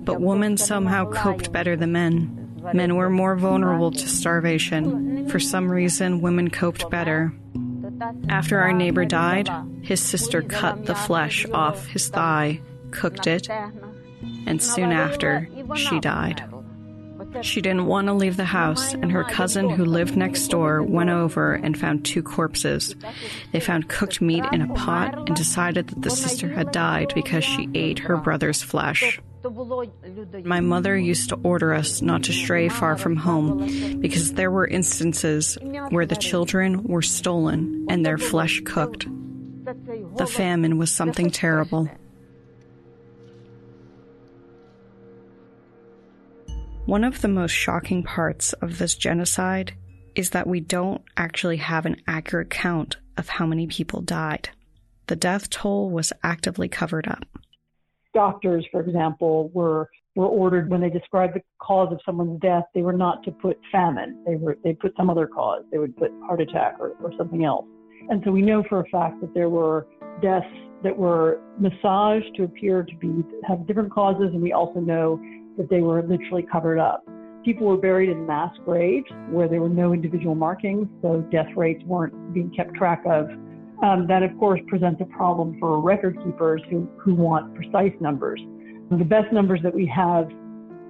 But 0.00 0.20
women 0.20 0.56
somehow 0.56 1.10
coped 1.10 1.52
better 1.52 1.76
than 1.76 1.92
men. 1.92 2.62
Men 2.72 2.96
were 2.96 3.10
more 3.10 3.36
vulnerable 3.36 3.90
to 3.90 4.08
starvation. 4.08 5.28
For 5.28 5.38
some 5.38 5.70
reason, 5.70 6.20
women 6.20 6.50
coped 6.50 6.88
better. 6.90 7.32
After 8.28 8.58
our 8.60 8.72
neighbor 8.72 9.04
died, 9.04 9.48
his 9.82 10.00
sister 10.00 10.42
cut 10.42 10.86
the 10.86 10.94
flesh 10.94 11.46
off 11.52 11.86
his 11.86 12.08
thigh, 12.08 12.60
cooked 12.90 13.26
it, 13.26 13.48
and 14.46 14.62
soon 14.62 14.92
after, 14.92 15.48
she 15.74 16.00
died. 16.00 16.44
She 17.42 17.60
didn't 17.60 17.86
want 17.86 18.06
to 18.08 18.14
leave 18.14 18.36
the 18.36 18.44
house, 18.44 18.94
and 18.94 19.12
her 19.12 19.24
cousin, 19.24 19.68
who 19.70 19.84
lived 19.84 20.16
next 20.16 20.48
door, 20.48 20.82
went 20.82 21.10
over 21.10 21.54
and 21.54 21.78
found 21.78 22.04
two 22.04 22.22
corpses. 22.22 22.94
They 23.52 23.60
found 23.60 23.88
cooked 23.88 24.20
meat 24.20 24.44
in 24.52 24.62
a 24.62 24.72
pot 24.74 25.14
and 25.26 25.36
decided 25.36 25.88
that 25.88 26.02
the 26.02 26.10
sister 26.10 26.48
had 26.48 26.72
died 26.72 27.12
because 27.14 27.44
she 27.44 27.68
ate 27.74 27.98
her 28.00 28.16
brother's 28.16 28.62
flesh. 28.62 29.20
My 30.44 30.60
mother 30.60 30.98
used 30.98 31.28
to 31.28 31.36
order 31.42 31.72
us 31.72 32.02
not 32.02 32.24
to 32.24 32.32
stray 32.32 32.68
far 32.68 32.96
from 32.96 33.16
home 33.16 34.00
because 34.00 34.32
there 34.32 34.50
were 34.50 34.66
instances 34.66 35.56
where 35.90 36.06
the 36.06 36.16
children 36.16 36.82
were 36.82 37.02
stolen 37.02 37.86
and 37.88 38.04
their 38.04 38.18
flesh 38.18 38.60
cooked. 38.64 39.06
The 40.16 40.26
famine 40.26 40.78
was 40.78 40.90
something 40.90 41.30
terrible. 41.30 41.88
One 46.86 47.02
of 47.02 47.20
the 47.20 47.26
most 47.26 47.50
shocking 47.50 48.04
parts 48.04 48.52
of 48.52 48.78
this 48.78 48.94
genocide 48.94 49.72
is 50.14 50.30
that 50.30 50.46
we 50.46 50.60
don't 50.60 51.02
actually 51.16 51.56
have 51.56 51.84
an 51.84 51.96
accurate 52.06 52.48
count 52.48 52.96
of 53.16 53.28
how 53.28 53.44
many 53.44 53.66
people 53.66 54.02
died. 54.02 54.50
The 55.08 55.16
death 55.16 55.50
toll 55.50 55.90
was 55.90 56.12
actively 56.22 56.68
covered 56.68 57.08
up. 57.08 57.24
Doctors, 58.14 58.64
for 58.70 58.80
example, 58.80 59.50
were 59.52 59.90
were 60.14 60.26
ordered 60.26 60.70
when 60.70 60.80
they 60.80 60.88
described 60.88 61.34
the 61.34 61.42
cause 61.58 61.92
of 61.92 62.00
someone's 62.06 62.40
death, 62.40 62.62
they 62.72 62.82
were 62.82 62.92
not 62.92 63.22
to 63.24 63.32
put 63.32 63.58
famine. 63.72 64.22
They 64.24 64.36
were 64.36 64.56
they 64.62 64.72
put 64.72 64.94
some 64.96 65.10
other 65.10 65.26
cause. 65.26 65.64
They 65.72 65.78
would 65.78 65.96
put 65.96 66.12
heart 66.22 66.40
attack 66.40 66.76
or, 66.78 66.92
or 67.02 67.12
something 67.18 67.44
else. 67.44 67.66
And 68.08 68.22
so 68.24 68.30
we 68.30 68.42
know 68.42 68.62
for 68.68 68.78
a 68.78 68.88
fact 68.90 69.20
that 69.22 69.34
there 69.34 69.48
were 69.48 69.88
deaths 70.22 70.46
that 70.84 70.96
were 70.96 71.40
massaged 71.58 72.34
to 72.36 72.44
appear 72.44 72.84
to 72.84 72.96
be 72.96 73.24
have 73.46 73.66
different 73.66 73.92
causes, 73.92 74.30
and 74.32 74.40
we 74.40 74.52
also 74.52 74.78
know 74.78 75.20
that 75.56 75.68
they 75.70 75.80
were 75.80 76.02
literally 76.02 76.46
covered 76.50 76.78
up. 76.78 77.06
People 77.44 77.66
were 77.66 77.76
buried 77.76 78.08
in 78.08 78.26
mass 78.26 78.52
graves 78.64 79.06
where 79.30 79.48
there 79.48 79.60
were 79.60 79.68
no 79.68 79.92
individual 79.92 80.34
markings, 80.34 80.88
so 81.00 81.20
death 81.30 81.48
rates 81.56 81.82
weren't 81.84 82.34
being 82.34 82.50
kept 82.56 82.74
track 82.74 83.02
of. 83.06 83.28
Um, 83.82 84.06
that, 84.08 84.22
of 84.22 84.36
course, 84.38 84.60
presents 84.68 85.00
a 85.00 85.04
problem 85.04 85.56
for 85.60 85.80
record 85.80 86.16
keepers 86.24 86.62
who, 86.70 86.88
who 86.98 87.14
want 87.14 87.54
precise 87.54 87.92
numbers. 88.00 88.40
The 88.90 89.04
best 89.04 89.32
numbers 89.32 89.60
that 89.62 89.74
we 89.74 89.86
have 89.86 90.28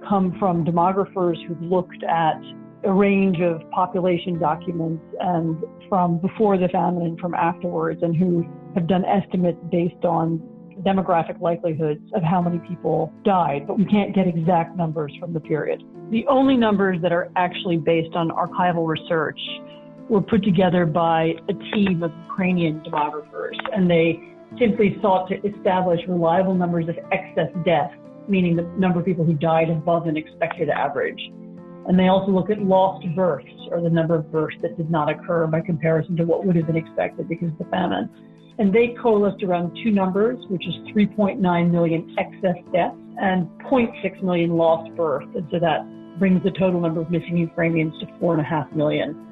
come 0.07 0.35
from 0.39 0.63
demographers 0.63 1.35
who've 1.47 1.61
looked 1.61 2.03
at 2.03 2.41
a 2.83 2.93
range 2.93 3.39
of 3.41 3.61
population 3.71 4.39
documents 4.39 5.03
and 5.19 5.63
from 5.89 6.19
before 6.19 6.57
the 6.57 6.69
famine 6.69 7.03
and 7.03 7.19
from 7.19 7.33
afterwards, 7.33 8.01
and 8.03 8.15
who 8.15 8.45
have 8.75 8.87
done 8.87 9.03
estimates 9.05 9.57
based 9.71 10.05
on 10.05 10.41
demographic 10.83 11.41
likelihoods 11.41 12.01
of 12.13 12.23
how 12.23 12.41
many 12.41 12.59
people 12.67 13.13
died, 13.23 13.67
but 13.67 13.77
we 13.77 13.85
can't 13.85 14.13
get 14.13 14.27
exact 14.27 14.75
numbers 14.75 15.11
from 15.19 15.33
the 15.33 15.39
period. 15.39 15.83
The 16.11 16.25
only 16.27 16.55
numbers 16.55 17.01
that 17.01 17.11
are 17.11 17.29
actually 17.35 17.77
based 17.77 18.15
on 18.15 18.29
archival 18.29 18.87
research 18.87 19.39
were 20.09 20.21
put 20.21 20.43
together 20.43 20.85
by 20.85 21.33
a 21.49 21.53
team 21.75 22.03
of 22.03 22.11
Ukrainian 22.29 22.81
demographers, 22.81 23.57
and 23.73 23.89
they 23.89 24.19
simply 24.59 24.97
sought 25.01 25.27
to 25.29 25.35
establish 25.45 25.99
reliable 26.07 26.55
numbers 26.55 26.87
of 26.87 26.95
excess 27.11 27.51
deaths, 27.65 27.93
meaning 28.27 28.55
the 28.55 28.63
number 28.77 28.99
of 28.99 29.05
people 29.05 29.25
who 29.25 29.33
died 29.33 29.69
above 29.69 30.07
an 30.07 30.15
expected 30.15 30.69
average. 30.69 31.19
And 31.87 31.97
they 31.97 32.07
also 32.07 32.31
look 32.31 32.49
at 32.49 32.61
lost 32.61 33.05
births, 33.15 33.49
or 33.71 33.81
the 33.81 33.89
number 33.89 34.15
of 34.15 34.31
births 34.31 34.57
that 34.61 34.77
did 34.77 34.89
not 34.89 35.09
occur 35.09 35.47
by 35.47 35.61
comparison 35.61 36.15
to 36.17 36.23
what 36.25 36.45
would 36.45 36.55
have 36.55 36.67
been 36.67 36.77
expected 36.77 37.27
because 37.29 37.49
of 37.49 37.57
the 37.57 37.65
famine. 37.65 38.09
And 38.59 38.73
they 38.73 38.95
coalesced 39.01 39.43
around 39.43 39.77
two 39.83 39.91
numbers, 39.91 40.37
which 40.49 40.65
is 40.67 40.73
3.9 40.95 41.71
million 41.71 42.15
excess 42.17 42.55
deaths 42.73 42.95
and 43.19 43.47
0.6 43.69 44.23
million 44.23 44.51
lost 44.51 44.95
births. 44.95 45.29
And 45.35 45.47
so 45.51 45.59
that 45.59 45.85
brings 46.19 46.43
the 46.43 46.51
total 46.51 46.81
number 46.81 47.01
of 47.01 47.11
missing 47.11 47.37
Ukrainians 47.37 47.93
to 47.99 48.07
4.5 48.19 48.75
million. 48.75 49.23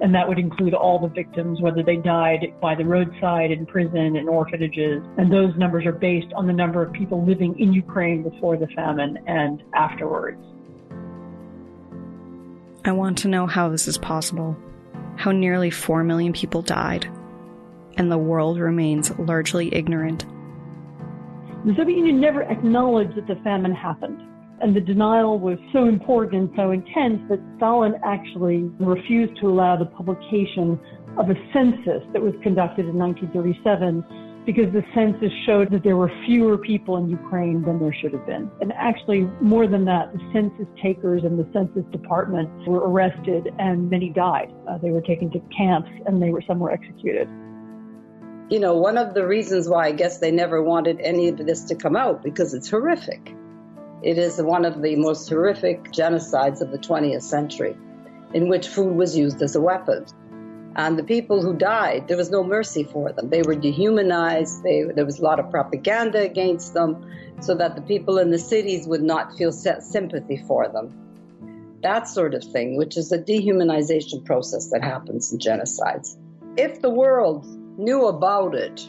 And 0.00 0.14
that 0.14 0.28
would 0.28 0.38
include 0.38 0.74
all 0.74 0.98
the 0.98 1.08
victims, 1.08 1.60
whether 1.62 1.82
they 1.82 1.96
died 1.96 2.54
by 2.60 2.74
the 2.74 2.84
roadside, 2.84 3.50
in 3.50 3.64
prison, 3.66 4.16
in 4.16 4.28
orphanages. 4.28 5.02
And 5.16 5.32
those 5.32 5.56
numbers 5.56 5.86
are 5.86 5.92
based 5.92 6.32
on 6.34 6.46
the 6.46 6.52
number 6.52 6.82
of 6.82 6.92
people 6.92 7.24
living 7.24 7.58
in 7.58 7.72
Ukraine 7.72 8.22
before 8.22 8.56
the 8.56 8.66
famine 8.74 9.16
and 9.26 9.62
afterwards. 9.74 10.42
I 12.84 12.92
want 12.92 13.18
to 13.18 13.28
know 13.28 13.46
how 13.46 13.68
this 13.68 13.88
is 13.88 13.96
possible. 13.96 14.56
How 15.16 15.32
nearly 15.32 15.70
4 15.70 16.04
million 16.04 16.32
people 16.32 16.62
died 16.62 17.08
and 17.96 18.10
the 18.10 18.18
world 18.18 18.58
remains 18.58 19.16
largely 19.18 19.74
ignorant. 19.74 20.26
The 21.66 21.74
Soviet 21.76 21.96
Union 21.96 22.20
never 22.20 22.42
acknowledged 22.42 23.16
that 23.16 23.26
the 23.26 23.34
famine 23.42 23.74
happened. 23.74 24.22
And 24.60 24.74
the 24.74 24.80
denial 24.80 25.38
was 25.38 25.58
so 25.72 25.86
important 25.86 26.34
and 26.34 26.50
so 26.56 26.70
intense 26.70 27.20
that 27.28 27.40
Stalin 27.56 27.94
actually 28.04 28.70
refused 28.78 29.38
to 29.40 29.48
allow 29.48 29.76
the 29.76 29.86
publication 29.86 30.78
of 31.18 31.28
a 31.28 31.34
census 31.52 32.02
that 32.12 32.22
was 32.22 32.34
conducted 32.42 32.86
in 32.86 32.96
1937 32.96 34.04
because 34.46 34.72
the 34.72 34.84
census 34.94 35.32
showed 35.44 35.72
that 35.72 35.82
there 35.82 35.96
were 35.96 36.10
fewer 36.24 36.56
people 36.56 36.98
in 36.98 37.08
Ukraine 37.10 37.62
than 37.62 37.80
there 37.80 37.92
should 38.00 38.12
have 38.12 38.24
been. 38.26 38.48
And 38.60 38.72
actually, 38.74 39.28
more 39.40 39.66
than 39.66 39.84
that, 39.86 40.12
the 40.12 40.20
census 40.32 40.68
takers 40.80 41.24
and 41.24 41.36
the 41.36 41.48
census 41.52 41.82
department 41.90 42.48
were 42.66 42.88
arrested 42.88 43.48
and 43.58 43.90
many 43.90 44.10
died. 44.10 44.54
Uh, 44.70 44.78
they 44.78 44.90
were 44.90 45.00
taken 45.00 45.32
to 45.32 45.40
camps 45.56 45.90
and 46.06 46.22
they 46.22 46.30
were 46.30 46.42
some 46.46 46.60
were 46.60 46.70
executed 46.70 47.28
you 48.48 48.60
know, 48.60 48.76
one 48.76 48.96
of 48.96 49.14
the 49.14 49.26
reasons 49.26 49.68
why 49.68 49.86
I 49.86 49.92
guess 49.92 50.18
they 50.18 50.30
never 50.30 50.62
wanted 50.62 51.00
any 51.00 51.28
of 51.28 51.38
this 51.38 51.64
to 51.64 51.74
come 51.74 51.96
out 51.96 52.22
because 52.22 52.54
it's 52.54 52.70
horrific. 52.70 53.34
It 54.02 54.18
is 54.18 54.40
one 54.40 54.64
of 54.64 54.82
the 54.82 54.94
most 54.96 55.28
horrific 55.28 55.90
genocides 55.90 56.60
of 56.60 56.70
the 56.70 56.78
20th 56.78 57.22
century 57.22 57.76
in 58.34 58.48
which 58.48 58.68
food 58.68 58.94
was 58.94 59.16
used 59.16 59.42
as 59.42 59.56
a 59.56 59.60
weapon. 59.60 60.06
And 60.76 60.98
the 60.98 61.02
people 61.02 61.42
who 61.42 61.54
died, 61.54 62.06
there 62.06 62.18
was 62.18 62.30
no 62.30 62.44
mercy 62.44 62.84
for 62.84 63.10
them. 63.10 63.30
They 63.30 63.42
were 63.42 63.54
dehumanized. 63.54 64.62
They, 64.62 64.84
there 64.94 65.06
was 65.06 65.18
a 65.18 65.24
lot 65.24 65.40
of 65.40 65.50
propaganda 65.50 66.20
against 66.20 66.74
them 66.74 67.10
so 67.40 67.54
that 67.54 67.74
the 67.74 67.82
people 67.82 68.18
in 68.18 68.30
the 68.30 68.38
cities 68.38 68.86
would 68.86 69.02
not 69.02 69.36
feel 69.36 69.52
sympathy 69.52 70.36
for 70.46 70.68
them. 70.68 70.92
That 71.82 72.08
sort 72.08 72.34
of 72.34 72.44
thing, 72.44 72.76
which 72.76 72.96
is 72.96 73.10
a 73.10 73.18
dehumanization 73.18 74.24
process 74.24 74.68
that 74.70 74.84
happens 74.84 75.32
in 75.32 75.38
genocides. 75.38 76.16
If 76.56 76.82
the 76.82 76.90
world 76.90 77.46
knew 77.78 78.06
about 78.06 78.54
it, 78.54 78.88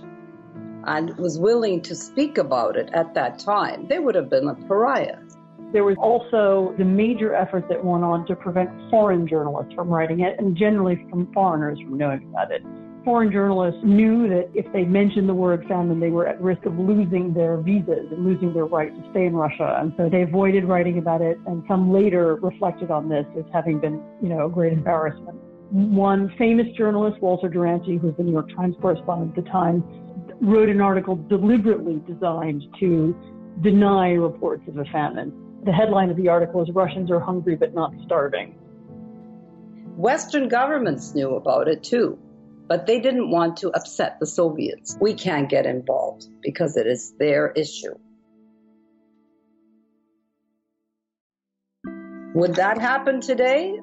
and 0.85 1.15
was 1.17 1.37
willing 1.37 1.81
to 1.81 1.95
speak 1.95 2.37
about 2.37 2.77
it 2.77 2.89
at 2.93 3.13
that 3.13 3.39
time, 3.39 3.87
they 3.87 3.99
would 3.99 4.15
have 4.15 4.29
been 4.29 4.47
a 4.47 4.55
pariah. 4.67 5.17
There 5.73 5.83
was 5.83 5.97
also 5.99 6.73
the 6.77 6.85
major 6.85 7.35
effort 7.35 7.67
that 7.67 7.83
went 7.83 8.05
on 8.05 8.25
to 8.27 8.35
prevent 8.37 8.69
foreign 8.89 9.27
journalists 9.27 9.73
from 9.73 9.89
writing 9.89 10.21
it 10.21 10.39
and 10.39 10.55
generally 10.55 11.05
from 11.09 11.31
foreigners 11.33 11.77
from 11.79 11.97
knowing 11.97 12.29
about 12.29 12.51
it. 12.51 12.63
Foreign 13.03 13.31
journalists 13.31 13.81
knew 13.83 14.29
that 14.29 14.49
if 14.53 14.71
they 14.71 14.83
mentioned 14.83 15.27
the 15.27 15.33
word 15.33 15.65
famine, 15.67 15.99
they 15.99 16.09
were 16.09 16.25
at 16.27 16.41
risk 16.41 16.65
of 16.65 16.77
losing 16.79 17.33
their 17.33 17.57
visas 17.57 18.11
and 18.11 18.25
losing 18.25 18.53
their 18.53 18.65
right 18.65 18.93
to 18.93 19.11
stay 19.11 19.25
in 19.25 19.33
Russia. 19.33 19.77
And 19.81 19.93
so 19.97 20.09
they 20.09 20.21
avoided 20.21 20.65
writing 20.65 20.97
about 20.97 21.21
it. 21.21 21.37
And 21.47 21.63
some 21.67 21.91
later 21.91 22.35
reflected 22.35 22.91
on 22.91 23.09
this 23.09 23.25
as 23.37 23.45
having 23.53 23.79
been, 23.79 24.01
you 24.21 24.29
know, 24.29 24.45
a 24.45 24.49
great 24.49 24.73
embarrassment. 24.73 25.39
One 25.69 26.33
famous 26.37 26.67
journalist, 26.77 27.21
Walter 27.21 27.49
Duranty, 27.49 27.97
who 27.97 28.07
was 28.07 28.15
the 28.15 28.23
New 28.23 28.31
York 28.31 28.49
Times 28.55 28.75
correspondent 28.81 29.37
at 29.37 29.43
the 29.43 29.49
time, 29.49 29.83
wrote 30.41 30.69
an 30.69 30.81
article 30.81 31.15
deliberately 31.15 32.01
designed 32.07 32.63
to 32.79 33.15
deny 33.61 34.11
reports 34.11 34.63
of 34.67 34.77
a 34.77 34.85
famine. 34.85 35.33
The 35.65 35.73
headline 35.73 36.09
of 36.09 36.15
the 36.15 36.29
article 36.29 36.61
is 36.61 36.69
Russians 36.71 37.11
are 37.11 37.19
hungry 37.19 37.55
but 37.55 37.73
not 37.73 37.91
starving. 38.05 38.55
Western 39.97 40.47
governments 40.47 41.15
knew 41.15 41.35
about 41.35 41.67
it 41.67 41.83
too, 41.83 42.17
but 42.67 42.85
they 42.85 42.99
didn't 42.99 43.31
want 43.31 43.57
to 43.57 43.71
upset 43.71 44.19
the 44.19 44.27
Soviets. 44.27 44.95
We 45.01 45.15
can't 45.15 45.49
get 45.49 45.65
involved 45.65 46.27
because 46.41 46.77
it 46.77 46.87
is 46.87 47.13
their 47.19 47.51
issue. 47.51 47.95
Would 52.35 52.55
that 52.55 52.77
happen 52.77 53.19
today? 53.19 53.79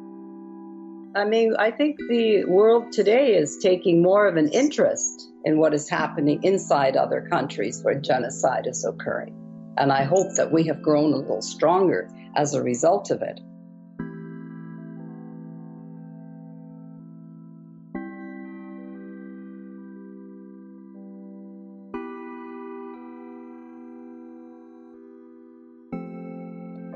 I 1.17 1.25
mean, 1.25 1.55
I 1.57 1.71
think 1.71 1.97
the 2.09 2.45
world 2.45 2.91
today 2.91 3.37
is 3.37 3.59
taking 3.59 4.03
more 4.03 4.27
of 4.27 4.37
an 4.37 4.49
interest 4.49 5.31
in 5.45 5.59
what 5.59 5.73
is 5.73 5.89
happening 5.89 6.43
inside 6.43 6.97
other 6.97 7.29
countries 7.31 7.81
where 7.85 7.95
genocide 8.01 8.67
is 8.67 8.85
occurring. 8.85 9.33
And 9.77 9.93
I 9.93 10.03
hope 10.03 10.35
that 10.35 10.51
we 10.51 10.65
have 10.65 10.83
grown 10.83 11.13
a 11.13 11.17
little 11.19 11.41
stronger 11.41 12.11
as 12.35 12.55
a 12.55 12.63
result 12.63 13.13
of 13.13 13.23
it. 13.23 13.39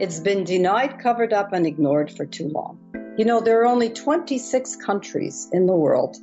It's 0.00 0.18
been 0.18 0.42
denied, 0.42 0.98
covered 0.98 1.32
up, 1.32 1.52
and 1.52 1.66
ignored 1.68 2.10
for 2.10 2.26
too 2.26 2.48
long. 2.48 2.97
You 3.18 3.24
know, 3.24 3.40
there 3.40 3.60
are 3.60 3.66
only 3.66 3.90
26 3.90 4.76
countries 4.76 5.48
in 5.52 5.66
the 5.66 5.74
world 5.74 6.16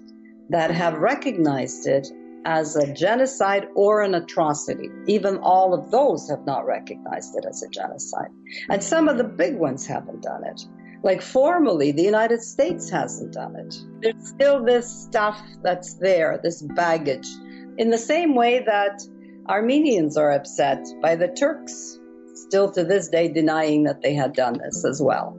that 0.48 0.72
have 0.72 0.98
recognized 0.98 1.88
it 1.88 2.08
as 2.46 2.78
a 2.78 2.94
genocide 2.94 3.68
or 3.76 4.02
an 4.02 4.16
atrocity. 4.16 4.90
Even 5.06 5.40
all 5.40 5.74
of 5.74 5.92
those 5.92 6.30
have 6.30 6.46
not 6.46 6.66
recognized 6.66 7.36
it 7.36 7.44
as 7.46 7.62
a 7.64 7.68
genocide. 7.68 8.30
And 8.70 8.82
some 8.82 9.10
of 9.10 9.18
the 9.18 9.26
big 9.26 9.58
ones 9.58 9.86
haven't 9.86 10.22
done 10.22 10.46
it. 10.46 10.66
Like 11.04 11.22
formally, 11.22 11.92
the 11.92 12.04
United 12.04 12.42
States 12.42 12.90
hasn't 12.90 13.34
done 13.34 13.58
it. 13.58 13.76
There's 14.02 14.30
still 14.30 14.64
this 14.64 14.90
stuff 14.90 15.38
that's 15.64 15.96
there, 15.96 16.40
this 16.42 16.62
baggage. 16.62 17.28
In 17.78 17.90
the 17.90 17.98
same 17.98 18.36
way 18.36 18.64
that 18.66 19.02
Armenians 19.50 20.16
are 20.16 20.32
upset 20.32 20.88
by 21.02 21.18
the 21.18 21.28
Turks, 21.28 22.00
still 22.36 22.72
to 22.72 22.86
this 22.86 23.10
day 23.10 23.28
denying 23.28 23.84
that 23.84 24.02
they 24.02 24.14
had 24.14 24.32
done 24.32 24.60
this 24.64 24.86
as 24.86 25.02
well. 25.02 25.38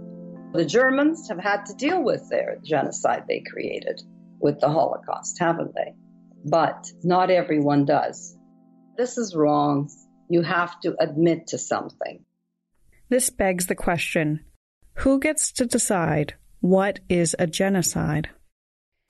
The 0.57 0.64
Germans 0.64 1.29
have 1.29 1.38
had 1.38 1.66
to 1.66 1.75
deal 1.75 2.03
with 2.03 2.31
their 2.31 2.57
genocide 2.64 3.25
they 3.29 3.40
created 3.40 4.01
with 4.40 4.59
the 4.59 4.71
Holocaust, 4.71 5.38
haven't 5.38 5.75
they? 5.75 5.95
But 6.47 6.90
not 7.03 7.31
everyone 7.31 7.85
does. 7.85 8.35
This 8.97 9.19
is 9.19 9.37
wrong. 9.37 9.90
You 10.31 10.40
have 10.40 10.81
to 10.81 10.97
admit 10.99 11.49
to 11.49 11.59
something. 11.59 12.25
This 13.11 13.29
begs 13.29 13.66
the 13.66 13.75
question 13.75 14.47
who 14.95 15.21
gets 15.21 15.53
to 15.53 15.66
decide 15.66 16.37
what 16.61 17.01
is 17.11 17.37
a 17.38 17.47
genocide? 17.47 18.31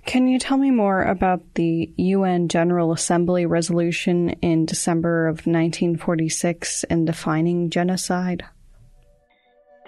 Can 0.04 0.26
you 0.26 0.40
tell 0.40 0.59
me 0.59 0.72
more 0.72 1.02
about 1.02 1.54
the 1.54 1.94
UN 1.96 2.48
General 2.48 2.90
Assembly 2.90 3.46
resolution 3.46 4.30
in 4.42 4.66
December 4.66 5.28
of 5.28 5.46
1946 5.46 6.82
in 6.90 7.04
defining 7.04 7.70
genocide? 7.70 8.44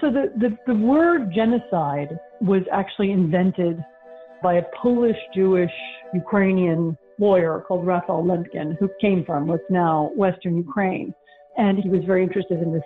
So 0.01 0.11
the, 0.13 0.33
the, 0.39 0.57
the 0.67 0.79
word 0.79 1.33
genocide 1.35 2.19
was 2.41 2.63
actually 2.73 3.11
invented 3.11 3.85
by 4.43 4.55
a 4.55 4.63
Polish 4.81 5.17
Jewish 5.35 5.73
Ukrainian 6.15 6.97
lawyer 7.19 7.65
called 7.67 7.85
Raphael 7.85 8.23
Lemkin, 8.23 8.79
who 8.79 8.89
came 9.01 9.25
from 9.25 9.49
what's 9.49 9.69
now 9.71 10.11
Western 10.15 10.57
Ukraine. 10.57 11.13
And 11.57 11.79
he 11.79 11.89
was 11.89 12.05
very 12.05 12.23
interested 12.23 12.63
in 12.63 12.73
this 12.73 12.85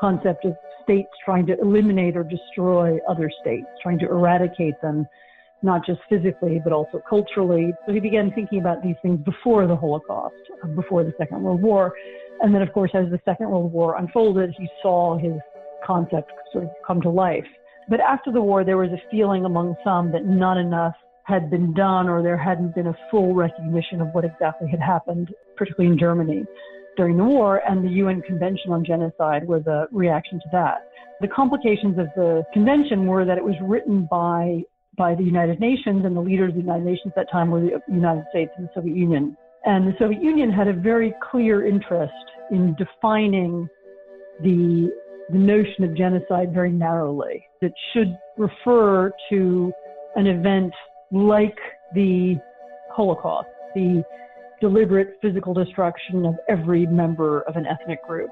concept 0.00 0.44
of 0.44 0.54
states 0.82 1.10
trying 1.24 1.46
to 1.46 1.60
eliminate 1.60 2.16
or 2.16 2.24
destroy 2.24 2.98
other 3.08 3.30
states, 3.40 3.66
trying 3.80 4.00
to 4.00 4.06
eradicate 4.06 4.80
them, 4.82 5.06
not 5.62 5.86
just 5.86 6.00
physically, 6.08 6.60
but 6.62 6.72
also 6.72 7.00
culturally. 7.08 7.72
So 7.86 7.92
he 7.92 8.00
began 8.00 8.32
thinking 8.32 8.58
about 8.58 8.82
these 8.82 8.96
things 9.02 9.20
before 9.24 9.68
the 9.68 9.76
Holocaust, 9.76 10.34
before 10.74 11.04
the 11.04 11.14
Second 11.18 11.44
World 11.44 11.62
War. 11.62 11.92
And 12.40 12.52
then, 12.52 12.62
of 12.62 12.72
course, 12.72 12.90
as 12.94 13.10
the 13.10 13.20
Second 13.24 13.50
World 13.50 13.72
War 13.72 13.96
unfolded, 13.96 14.54
he 14.58 14.68
saw 14.82 15.16
his 15.18 15.34
concept 15.84 16.32
sort 16.52 16.64
of 16.64 16.70
come 16.86 17.00
to 17.02 17.10
life. 17.10 17.46
But 17.88 18.00
after 18.00 18.30
the 18.30 18.40
war, 18.40 18.64
there 18.64 18.76
was 18.76 18.90
a 18.90 19.10
feeling 19.10 19.44
among 19.44 19.76
some 19.82 20.12
that 20.12 20.26
not 20.26 20.58
enough 20.58 20.94
had 21.24 21.50
been 21.50 21.74
done 21.74 22.08
or 22.08 22.22
there 22.22 22.38
hadn't 22.38 22.74
been 22.74 22.88
a 22.88 22.96
full 23.10 23.34
recognition 23.34 24.00
of 24.00 24.08
what 24.12 24.24
exactly 24.24 24.68
had 24.68 24.80
happened, 24.80 25.32
particularly 25.56 25.92
in 25.92 25.98
Germany 25.98 26.44
during 26.98 27.16
the 27.16 27.24
war, 27.24 27.62
and 27.66 27.84
the 27.84 27.90
UN 28.02 28.20
Convention 28.22 28.72
on 28.72 28.84
Genocide 28.84 29.46
was 29.46 29.64
a 29.66 29.86
reaction 29.92 30.40
to 30.40 30.46
that. 30.52 30.90
The 31.20 31.28
complications 31.28 31.96
of 31.96 32.08
the 32.16 32.42
convention 32.52 33.06
were 33.06 33.24
that 33.24 33.38
it 33.38 33.44
was 33.44 33.54
written 33.62 34.06
by 34.10 34.62
by 34.96 35.14
the 35.14 35.22
United 35.22 35.60
Nations, 35.60 36.04
and 36.04 36.16
the 36.16 36.20
leaders 36.20 36.50
of 36.50 36.56
the 36.56 36.60
United 36.62 36.84
Nations 36.84 37.12
at 37.12 37.14
that 37.14 37.30
time 37.30 37.52
were 37.52 37.60
the 37.60 37.80
United 37.86 38.24
States 38.30 38.50
and 38.56 38.66
the 38.66 38.70
Soviet 38.74 38.96
Union. 38.96 39.36
And 39.64 39.86
the 39.86 39.94
Soviet 39.96 40.20
Union 40.20 40.50
had 40.50 40.66
a 40.66 40.72
very 40.72 41.14
clear 41.30 41.64
interest 41.64 42.12
in 42.50 42.74
defining 42.74 43.68
the 44.42 44.90
the 45.30 45.38
notion 45.38 45.84
of 45.84 45.96
genocide 45.96 46.52
very 46.52 46.72
narrowly. 46.72 47.44
It 47.60 47.72
should 47.92 48.16
refer 48.36 49.12
to 49.30 49.72
an 50.16 50.26
event 50.26 50.72
like 51.10 51.58
the 51.94 52.36
Holocaust, 52.90 53.48
the 53.74 54.02
deliberate 54.60 55.18
physical 55.22 55.54
destruction 55.54 56.26
of 56.26 56.34
every 56.48 56.86
member 56.86 57.42
of 57.42 57.56
an 57.56 57.66
ethnic 57.66 58.04
group. 58.06 58.30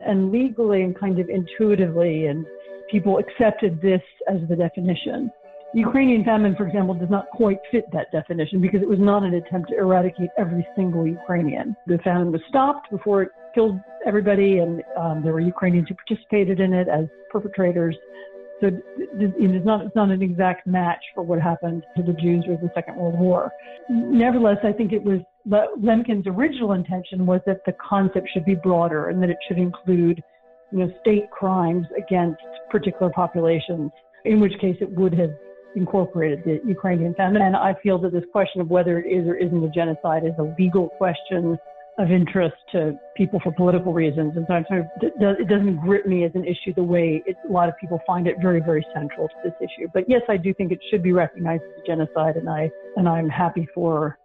And 0.00 0.30
legally 0.30 0.82
and 0.82 0.98
kind 0.98 1.18
of 1.18 1.28
intuitively, 1.28 2.26
and 2.26 2.44
people 2.90 3.18
accepted 3.18 3.80
this 3.80 4.02
as 4.28 4.36
the 4.48 4.56
definition. 4.56 5.30
Ukrainian 5.74 6.24
famine, 6.24 6.54
for 6.56 6.66
example, 6.66 6.94
does 6.94 7.10
not 7.10 7.28
quite 7.30 7.58
fit 7.72 7.84
that 7.92 8.12
definition 8.12 8.60
because 8.60 8.82
it 8.82 8.88
was 8.88 9.00
not 9.00 9.24
an 9.24 9.34
attempt 9.34 9.70
to 9.70 9.78
eradicate 9.78 10.30
every 10.38 10.66
single 10.76 11.06
Ukrainian. 11.06 11.74
The 11.86 11.98
famine 11.98 12.30
was 12.30 12.42
stopped 12.48 12.90
before 12.90 13.22
it 13.22 13.30
killed 13.54 13.78
everybody, 14.06 14.58
and 14.58 14.82
um, 14.98 15.22
there 15.22 15.32
were 15.32 15.40
Ukrainians 15.40 15.88
who 15.88 15.94
participated 15.94 16.60
in 16.60 16.72
it 16.72 16.88
as 16.88 17.06
perpetrators. 17.30 17.96
So 18.60 18.70
it's 18.96 19.66
not, 19.66 19.84
it's 19.84 19.96
not 19.96 20.10
an 20.10 20.22
exact 20.22 20.66
match 20.66 21.02
for 21.14 21.22
what 21.22 21.40
happened 21.40 21.82
to 21.96 22.02
the 22.02 22.12
Jews 22.12 22.44
during 22.44 22.60
the 22.60 22.70
Second 22.74 22.96
World 22.96 23.18
War. 23.18 23.50
Nevertheless, 23.90 24.58
I 24.62 24.72
think 24.72 24.92
it 24.92 25.02
was 25.02 25.20
Lemkin's 25.48 26.26
original 26.26 26.72
intention 26.72 27.26
was 27.26 27.40
that 27.46 27.60
the 27.66 27.72
concept 27.72 28.28
should 28.32 28.44
be 28.44 28.54
broader 28.54 29.08
and 29.08 29.22
that 29.22 29.28
it 29.28 29.36
should 29.46 29.58
include, 29.58 30.22
you 30.72 30.78
know, 30.78 30.90
state 31.00 31.30
crimes 31.30 31.86
against 31.98 32.40
particular 32.70 33.10
populations. 33.10 33.90
In 34.24 34.40
which 34.40 34.54
case, 34.60 34.76
it 34.80 34.90
would 34.92 35.12
have 35.14 35.34
incorporated 35.76 36.42
the 36.44 36.60
Ukrainian 36.66 37.14
famine. 37.14 37.42
And 37.42 37.56
I 37.56 37.74
feel 37.82 37.98
that 37.98 38.12
this 38.12 38.24
question 38.32 38.60
of 38.60 38.70
whether 38.70 38.98
it 38.98 39.06
is 39.06 39.26
or 39.26 39.34
isn't 39.34 39.62
a 39.62 39.68
genocide 39.68 40.24
is 40.24 40.32
a 40.38 40.54
legal 40.58 40.88
question 40.90 41.58
of 41.98 42.10
interest 42.10 42.56
to 42.72 42.98
people 43.16 43.40
for 43.42 43.52
political 43.52 43.92
reasons. 43.92 44.32
And 44.36 44.46
so 44.48 44.82
it 45.00 45.48
doesn't 45.48 45.76
grip 45.76 46.06
me 46.06 46.24
as 46.24 46.32
an 46.34 46.44
issue 46.44 46.74
the 46.74 46.82
way 46.82 47.22
it, 47.24 47.36
a 47.48 47.52
lot 47.52 47.68
of 47.68 47.76
people 47.80 48.00
find 48.06 48.26
it 48.26 48.36
very, 48.42 48.60
very 48.60 48.84
central 48.92 49.28
to 49.28 49.34
this 49.44 49.54
issue. 49.60 49.88
But 49.94 50.04
yes, 50.08 50.22
I 50.28 50.36
do 50.36 50.52
think 50.54 50.72
it 50.72 50.80
should 50.90 51.02
be 51.02 51.12
recognized 51.12 51.62
as 51.62 51.86
genocide, 51.86 52.36
and 52.36 52.48
I 52.48 52.70
and 52.96 53.08
I'm 53.08 53.28
happy 53.28 53.68
for 53.74 54.18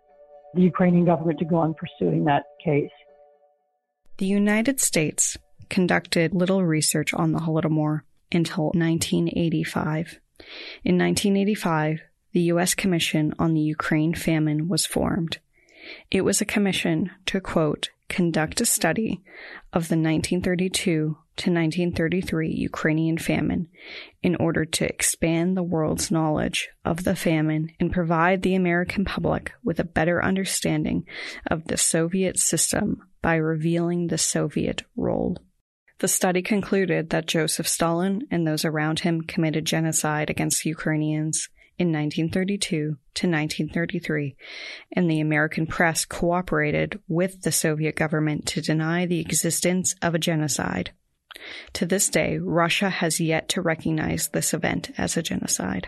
the 0.56 0.62
Ukrainian 0.62 1.06
government 1.06 1.38
to 1.40 1.46
go 1.46 1.58
on 1.58 1.76
pursuing 1.76 2.26
that 2.26 2.44
case. 2.64 2.90
The 4.18 4.26
United 4.26 4.80
States 4.80 5.38
conducted 5.70 6.34
little 6.34 6.66
research 6.66 7.14
on 7.14 7.32
the 7.32 7.40
Holodomor 7.40 8.02
until 8.32 8.66
1985. 8.66 10.20
In 10.84 10.98
1985, 10.98 12.02
the 12.32 12.42
U.S. 12.42 12.74
Commission 12.74 13.34
on 13.38 13.54
the 13.54 13.62
Ukraine 13.62 14.14
Famine 14.14 14.68
was 14.68 14.86
formed. 14.86 15.38
It 16.12 16.22
was 16.22 16.42
a 16.42 16.46
commission 16.46 17.12
to, 17.28 17.40
quote, 17.40 17.90
conduct 18.10 18.60
a 18.60 18.66
study 18.66 19.22
of 19.72 19.88
the 19.88 19.96
1932 19.96 21.18
to 21.40 21.52
1933 21.52 22.50
Ukrainian 22.50 23.18
famine 23.18 23.70
in 24.22 24.36
order 24.36 24.66
to 24.66 24.86
expand 24.86 25.56
the 25.56 25.64
world's 25.64 26.12
knowledge 26.12 26.70
of 26.84 27.06
the 27.06 27.16
famine 27.16 27.70
and 27.80 27.94
provide 27.94 28.42
the 28.42 28.56
American 28.56 29.06
public 29.06 29.54
with 29.64 29.80
a 29.80 29.86
better 29.86 30.22
understanding 30.24 31.06
of 31.48 31.66
the 31.66 31.78
Soviet 31.78 32.38
system 32.38 33.04
by 33.22 33.36
revealing 33.36 34.08
the 34.08 34.18
Soviet 34.18 34.84
role. 34.98 35.38
The 36.00 36.08
study 36.08 36.42
concluded 36.42 37.10
that 37.10 37.28
Joseph 37.28 37.68
Stalin 37.68 38.28
and 38.32 38.46
those 38.46 38.66
around 38.66 39.02
him 39.02 39.22
committed 39.22 39.66
genocide 39.66 40.30
against 40.30 40.66
Ukrainians 40.66 41.50
in 41.80 41.94
1932 41.94 42.70
to 42.78 43.28
1933, 43.28 44.36
and 44.96 45.10
the 45.10 45.22
American 45.22 45.66
press 45.66 46.06
cooperated 46.06 47.00
with 47.08 47.42
the 47.42 47.52
Soviet 47.52 47.96
government 47.96 48.46
to 48.48 48.62
deny 48.62 49.06
the 49.06 49.22
existence 49.22 49.96
of 50.02 50.14
a 50.14 50.20
genocide. 50.20 50.92
To 51.74 51.86
this 51.86 52.10
day, 52.10 52.38
Russia 52.38 52.90
has 52.90 53.20
yet 53.20 53.50
to 53.50 53.62
recognize 53.62 54.28
this 54.28 54.54
event 54.54 54.92
as 54.98 55.16
a 55.16 55.24
genocide. 55.24 55.88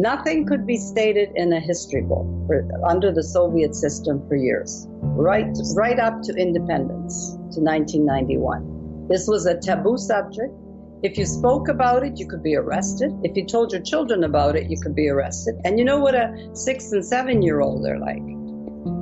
Nothing 0.00 0.46
could 0.46 0.66
be 0.66 0.78
stated 0.78 1.28
in 1.34 1.52
a 1.52 1.60
history 1.60 2.00
book 2.00 2.24
for, 2.46 2.66
under 2.88 3.12
the 3.12 3.22
Soviet 3.22 3.74
system 3.74 4.26
for 4.26 4.34
years, 4.34 4.86
right, 5.02 5.54
right 5.76 5.98
up 5.98 6.22
to 6.22 6.32
independence, 6.36 7.32
to 7.52 7.60
1991. 7.60 9.08
This 9.10 9.28
was 9.28 9.44
a 9.44 9.60
taboo 9.60 9.98
subject. 9.98 10.54
If 11.02 11.18
you 11.18 11.26
spoke 11.26 11.68
about 11.68 12.02
it, 12.02 12.18
you 12.18 12.26
could 12.26 12.42
be 12.42 12.56
arrested. 12.56 13.12
If 13.24 13.36
you 13.36 13.44
told 13.44 13.72
your 13.72 13.82
children 13.82 14.24
about 14.24 14.56
it, 14.56 14.70
you 14.70 14.80
could 14.80 14.94
be 14.94 15.10
arrested. 15.10 15.56
And 15.66 15.78
you 15.78 15.84
know 15.84 15.98
what 15.98 16.14
a 16.14 16.48
six 16.54 16.92
and 16.92 17.04
seven 17.04 17.42
year 17.42 17.60
old 17.60 17.84
are 17.86 17.98
like. 17.98 18.22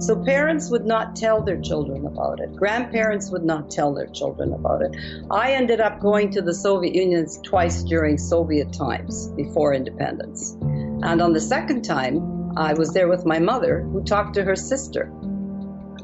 So 0.00 0.20
parents 0.24 0.68
would 0.68 0.84
not 0.84 1.14
tell 1.14 1.40
their 1.40 1.60
children 1.60 2.06
about 2.06 2.40
it. 2.40 2.56
Grandparents 2.56 3.30
would 3.30 3.44
not 3.44 3.70
tell 3.70 3.94
their 3.94 4.08
children 4.08 4.52
about 4.52 4.82
it. 4.82 4.96
I 5.30 5.52
ended 5.52 5.80
up 5.80 6.00
going 6.00 6.32
to 6.32 6.42
the 6.42 6.54
Soviet 6.54 6.96
Union 6.96 7.24
twice 7.44 7.84
during 7.84 8.18
Soviet 8.18 8.72
times 8.72 9.28
before 9.36 9.74
independence. 9.74 10.56
And 11.02 11.22
on 11.22 11.32
the 11.32 11.40
second 11.40 11.82
time, 11.82 12.56
I 12.56 12.74
was 12.74 12.92
there 12.92 13.08
with 13.08 13.24
my 13.24 13.38
mother 13.38 13.82
who 13.82 14.02
talked 14.02 14.34
to 14.34 14.44
her 14.44 14.56
sister. 14.56 15.12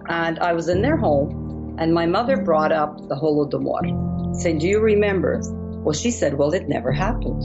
And 0.08 0.38
I 0.38 0.52
was 0.52 0.68
in 0.68 0.82
their 0.82 0.96
home, 0.96 1.76
and 1.78 1.92
my 1.92 2.06
mother 2.06 2.36
brought 2.36 2.72
up 2.72 2.96
the 3.08 3.16
Holodomor. 3.16 4.40
saying, 4.40 4.58
Do 4.58 4.68
you 4.68 4.80
remember? 4.80 5.40
Well, 5.82 5.94
she 5.94 6.10
said, 6.10 6.34
Well, 6.34 6.54
it 6.54 6.68
never 6.68 6.92
happened. 6.92 7.42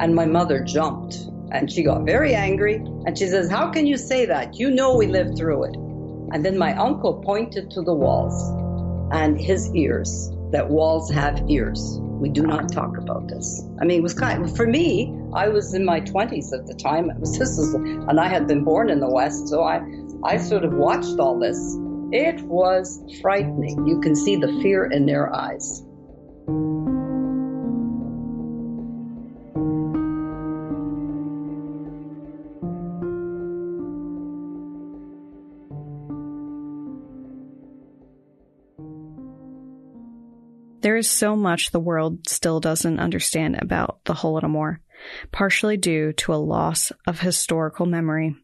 And 0.00 0.14
my 0.14 0.26
mother 0.26 0.62
jumped 0.62 1.16
and 1.52 1.70
she 1.70 1.82
got 1.84 2.04
very 2.04 2.34
angry 2.34 2.74
and 2.74 3.16
she 3.16 3.26
says, 3.26 3.50
How 3.50 3.70
can 3.70 3.86
you 3.86 3.96
say 3.96 4.26
that? 4.26 4.58
You 4.58 4.70
know 4.70 4.96
we 4.96 5.06
lived 5.06 5.38
through 5.38 5.64
it. 5.64 5.76
And 6.32 6.44
then 6.44 6.58
my 6.58 6.74
uncle 6.74 7.22
pointed 7.22 7.70
to 7.72 7.82
the 7.82 7.94
walls 7.94 8.34
and 9.12 9.40
his 9.40 9.72
ears, 9.74 10.30
that 10.50 10.68
walls 10.68 11.10
have 11.10 11.48
ears. 11.48 12.00
We 12.20 12.28
do 12.28 12.42
not 12.42 12.72
talk 12.72 12.96
about 12.96 13.28
this. 13.28 13.64
I 13.80 13.84
mean, 13.84 13.98
it 13.98 14.02
was 14.02 14.14
kind 14.14 14.42
of, 14.42 14.56
for 14.56 14.66
me, 14.66 15.14
I 15.34 15.48
was 15.48 15.74
in 15.74 15.84
my 15.84 16.00
20s 16.00 16.52
at 16.52 16.66
the 16.66 16.74
time. 16.74 17.10
It 17.10 17.18
was, 17.18 17.38
this 17.38 17.56
was, 17.58 17.74
and 17.74 18.18
I 18.18 18.28
had 18.28 18.46
been 18.46 18.64
born 18.64 18.88
in 18.88 19.00
the 19.00 19.10
West, 19.10 19.48
so 19.48 19.62
I, 19.62 19.82
I 20.24 20.36
sort 20.36 20.64
of 20.64 20.72
watched 20.72 21.18
all 21.18 21.38
this. 21.38 21.58
It 22.12 22.40
was 22.42 23.02
frightening. 23.20 23.86
You 23.86 24.00
can 24.00 24.14
see 24.14 24.36
the 24.36 24.48
fear 24.62 24.86
in 24.86 25.06
their 25.06 25.34
eyes. 25.34 25.82
There 40.94 41.00
is 41.00 41.10
so 41.10 41.34
much 41.34 41.72
the 41.72 41.80
world 41.80 42.28
still 42.28 42.60
doesn't 42.60 43.00
understand 43.00 43.60
about 43.60 44.04
the 44.04 44.14
Holodomor, 44.14 44.78
partially 45.32 45.76
due 45.76 46.12
to 46.12 46.32
a 46.32 46.36
loss 46.36 46.92
of 47.04 47.18
historical 47.18 47.84
memory. 47.84 48.36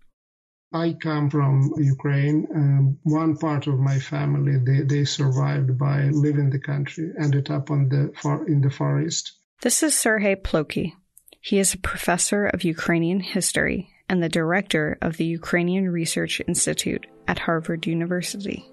I 0.72 0.96
come 1.00 1.30
from 1.30 1.72
Ukraine. 1.76 2.48
Um, 2.52 2.98
one 3.04 3.36
part 3.36 3.68
of 3.68 3.78
my 3.78 4.00
family 4.00 4.56
they, 4.66 4.82
they 4.82 5.04
survived 5.04 5.78
by 5.78 6.08
leaving 6.08 6.50
the 6.50 6.58
country, 6.58 7.12
ended 7.22 7.52
up 7.52 7.70
on 7.70 7.88
the 7.88 8.12
far 8.20 8.44
in 8.48 8.62
the 8.62 8.70
forest. 8.70 9.30
This 9.62 9.84
is 9.84 9.96
Sergei 9.96 10.34
Plokhy. 10.34 10.94
He 11.40 11.60
is 11.60 11.72
a 11.72 11.78
professor 11.78 12.46
of 12.46 12.64
Ukrainian 12.64 13.20
history 13.20 13.90
and 14.08 14.20
the 14.20 14.28
director 14.28 14.98
of 15.00 15.18
the 15.18 15.24
Ukrainian 15.24 15.88
Research 15.88 16.42
Institute 16.48 17.06
at 17.28 17.38
Harvard 17.38 17.86
University 17.86 18.69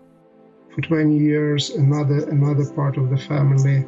for 0.77 0.81
20 0.81 1.17
years. 1.17 1.71
Another 1.71 2.29
another 2.29 2.65
part 2.71 2.97
of 2.97 3.09
the 3.09 3.17
family 3.17 3.85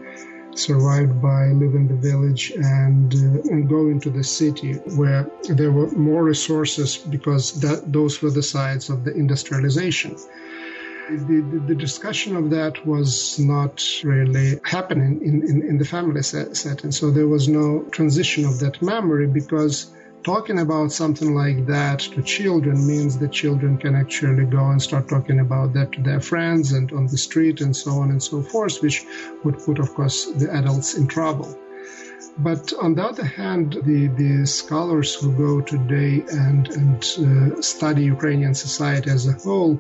survived 0.55 1.21
by 1.21 1.47
living 1.49 1.87
the 1.87 1.95
village 1.95 2.51
and, 2.51 3.13
uh, 3.13 3.51
and 3.51 3.69
going 3.69 3.99
to 3.99 4.09
the 4.09 4.23
city 4.23 4.73
where 4.97 5.29
there 5.47 5.71
were 5.71 5.89
more 5.91 6.23
resources 6.23 6.97
because 6.97 7.61
that 7.61 7.93
those 7.93 8.21
were 8.21 8.31
the 8.31 8.41
sites 8.41 8.89
of 8.89 9.03
the 9.05 9.13
industrialization. 9.13 10.17
The, 11.09 11.41
the, 11.51 11.59
the, 11.67 11.75
discussion 11.75 12.35
of 12.35 12.49
that 12.49 12.85
was 12.85 13.39
not 13.39 13.83
really 14.03 14.59
happening 14.63 15.21
in, 15.23 15.41
in, 15.47 15.61
in 15.69 15.77
the 15.77 15.85
family 15.85 16.21
set, 16.23 16.57
setting. 16.57 16.91
So 16.91 17.09
there 17.09 17.27
was 17.27 17.47
no 17.47 17.83
transition 17.91 18.45
of 18.45 18.59
that 18.59 18.81
memory 18.81 19.27
because 19.27 19.91
talking 20.23 20.59
about 20.59 20.91
something 20.91 21.33
like 21.33 21.65
that 21.67 21.99
to 21.99 22.21
children 22.21 22.85
means 22.85 23.17
that 23.17 23.31
children 23.31 23.77
can 23.77 23.95
actually 23.95 24.45
go 24.45 24.69
and 24.69 24.81
start 24.81 25.07
talking 25.07 25.39
about 25.39 25.73
that 25.73 25.91
to 25.93 26.01
their 26.01 26.19
friends 26.19 26.73
and 26.73 26.91
on 26.91 27.07
the 27.07 27.17
street 27.17 27.61
and 27.61 27.75
so 27.75 27.91
on 27.91 28.11
and 28.11 28.21
so 28.21 28.41
forth, 28.41 28.81
which 28.81 29.05
would 29.43 29.57
put, 29.59 29.79
of 29.79 29.93
course, 29.93 30.25
the 30.25 30.51
adults 30.51 30.95
in 30.95 31.07
trouble. 31.07 31.57
But 32.37 32.73
on 32.81 32.95
the 32.95 33.03
other 33.03 33.25
hand, 33.25 33.77
the, 33.83 34.07
the 34.07 34.45
scholars 34.45 35.15
who 35.15 35.33
go 35.33 35.61
today 35.61 36.23
and, 36.31 36.69
and 36.69 37.03
uh, 37.03 37.61
study 37.61 38.03
Ukrainian 38.03 38.55
society 38.55 39.09
as 39.09 39.27
a 39.27 39.33
whole, 39.33 39.79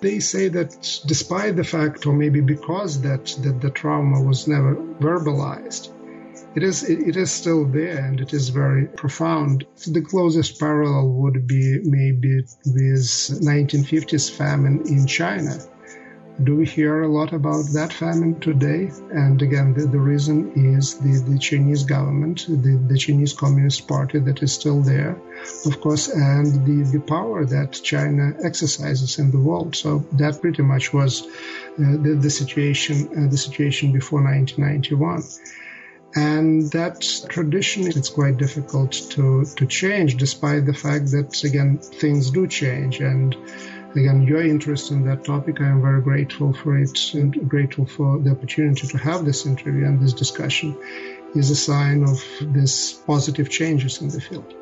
they 0.00 0.18
say 0.20 0.48
that 0.48 0.70
despite 1.06 1.56
the 1.56 1.64
fact, 1.64 2.06
or 2.06 2.12
maybe 2.12 2.40
because 2.40 3.00
that, 3.02 3.26
that 3.42 3.60
the 3.60 3.70
trauma 3.70 4.20
was 4.20 4.46
never 4.46 4.74
verbalized, 4.74 5.90
it 6.54 6.62
is 6.62 6.82
it 6.82 7.16
is 7.16 7.30
still 7.30 7.64
there 7.64 8.04
and 8.04 8.20
it 8.20 8.32
is 8.34 8.50
very 8.50 8.86
profound. 8.86 9.64
The 9.86 10.02
closest 10.02 10.60
parallel 10.60 11.08
would 11.08 11.46
be 11.46 11.78
maybe 11.82 12.42
with 12.66 13.04
1950s 13.50 14.30
famine 14.30 14.82
in 14.86 15.06
China. 15.06 15.56
Do 16.44 16.56
we 16.56 16.64
hear 16.64 17.02
a 17.02 17.08
lot 17.08 17.32
about 17.34 17.66
that 17.74 17.92
famine 17.92 18.40
today? 18.40 18.90
And 19.12 19.40
again, 19.42 19.74
the, 19.74 19.86
the 19.86 20.00
reason 20.00 20.50
is 20.76 20.98
the, 20.98 21.22
the 21.30 21.38
Chinese 21.38 21.84
government, 21.84 22.46
the, 22.48 22.82
the 22.88 22.96
Chinese 22.96 23.34
Communist 23.34 23.86
Party 23.86 24.18
that 24.18 24.42
is 24.42 24.52
still 24.52 24.80
there, 24.80 25.20
of 25.66 25.80
course, 25.82 26.08
and 26.08 26.46
the, 26.66 26.90
the 26.90 27.00
power 27.00 27.44
that 27.44 27.72
China 27.72 28.32
exercises 28.42 29.18
in 29.18 29.30
the 29.30 29.38
world. 29.38 29.76
So 29.76 30.06
that 30.12 30.40
pretty 30.40 30.62
much 30.62 30.92
was 30.94 31.22
uh, 31.22 31.96
the, 32.02 32.18
the 32.20 32.30
situation 32.30 33.08
uh, 33.16 33.30
the 33.30 33.38
situation 33.38 33.92
before 33.92 34.22
1991. 34.22 35.22
And 36.14 36.70
that 36.72 37.00
tradition, 37.28 37.86
it's 37.86 38.10
quite 38.10 38.36
difficult 38.36 38.92
to, 39.12 39.44
to 39.56 39.66
change, 39.66 40.16
despite 40.16 40.66
the 40.66 40.74
fact 40.74 41.10
that, 41.12 41.42
again, 41.42 41.78
things 41.78 42.30
do 42.30 42.46
change. 42.46 43.00
And 43.00 43.34
again, 43.94 44.22
your 44.22 44.42
interest 44.42 44.90
in 44.90 45.06
that 45.06 45.24
topic, 45.24 45.60
I 45.60 45.68
am 45.68 45.80
very 45.80 46.02
grateful 46.02 46.52
for 46.52 46.76
it 46.76 47.14
and 47.14 47.48
grateful 47.48 47.86
for 47.86 48.18
the 48.18 48.30
opportunity 48.30 48.86
to 48.88 48.98
have 48.98 49.24
this 49.24 49.46
interview 49.46 49.86
and 49.86 50.00
this 50.00 50.12
discussion 50.12 50.76
is 51.34 51.50
a 51.50 51.56
sign 51.56 52.02
of 52.02 52.22
this 52.40 52.92
positive 52.92 53.48
changes 53.48 54.02
in 54.02 54.08
the 54.08 54.20
field. 54.20 54.54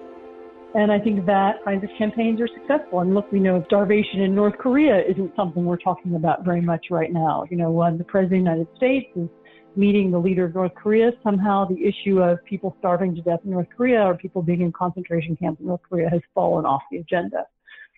And 0.72 0.92
I 0.92 1.00
think 1.00 1.26
that 1.26 1.64
kinds 1.64 1.82
of 1.82 1.90
campaigns 1.98 2.40
are 2.40 2.46
successful. 2.46 3.00
And 3.00 3.12
look, 3.12 3.30
we 3.32 3.40
know 3.40 3.64
starvation 3.66 4.20
in 4.20 4.36
North 4.36 4.56
Korea 4.56 5.02
isn't 5.02 5.34
something 5.34 5.64
we're 5.64 5.76
talking 5.76 6.14
about 6.14 6.44
very 6.44 6.60
much 6.60 6.86
right 6.92 7.12
now. 7.12 7.44
You 7.50 7.56
know, 7.56 7.72
when 7.72 7.98
the 7.98 8.04
President 8.04 8.46
of 8.46 8.46
the 8.46 8.50
United 8.50 8.76
States 8.76 9.10
is 9.16 9.28
meeting 9.76 10.10
the 10.10 10.18
leader 10.18 10.44
of 10.44 10.54
North 10.54 10.74
Korea, 10.74 11.12
somehow 11.22 11.66
the 11.66 11.84
issue 11.84 12.20
of 12.20 12.44
people 12.44 12.76
starving 12.78 13.14
to 13.14 13.22
death 13.22 13.40
in 13.44 13.52
North 13.52 13.68
Korea 13.76 14.02
or 14.02 14.16
people 14.16 14.42
being 14.42 14.62
in 14.62 14.72
concentration 14.72 15.36
camps 15.36 15.60
in 15.60 15.66
North 15.66 15.80
Korea 15.88 16.08
has 16.10 16.20
fallen 16.34 16.64
off 16.64 16.82
the 16.90 16.98
agenda. 16.98 17.46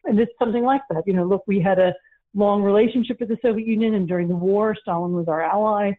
And 0.05 0.19
it's 0.19 0.33
something 0.39 0.65
like 0.65 0.83
that. 0.91 1.05
You 1.07 1.15
know, 1.15 1.25
look, 1.25 1.45
we 1.47 1.61
had 1.61 1.79
a 1.79 1.95
long 2.35 2.63
relationship 2.63 3.21
with 3.21 3.29
the 3.29 3.39
Soviet 3.43 3.67
Union, 3.67 3.95
and 3.95 4.09
during 4.09 4.29
the 4.29 4.37
war, 4.37 4.77
Stalin 4.81 5.13
was 5.13 5.29
our 5.29 5.43
ally. 5.43 5.93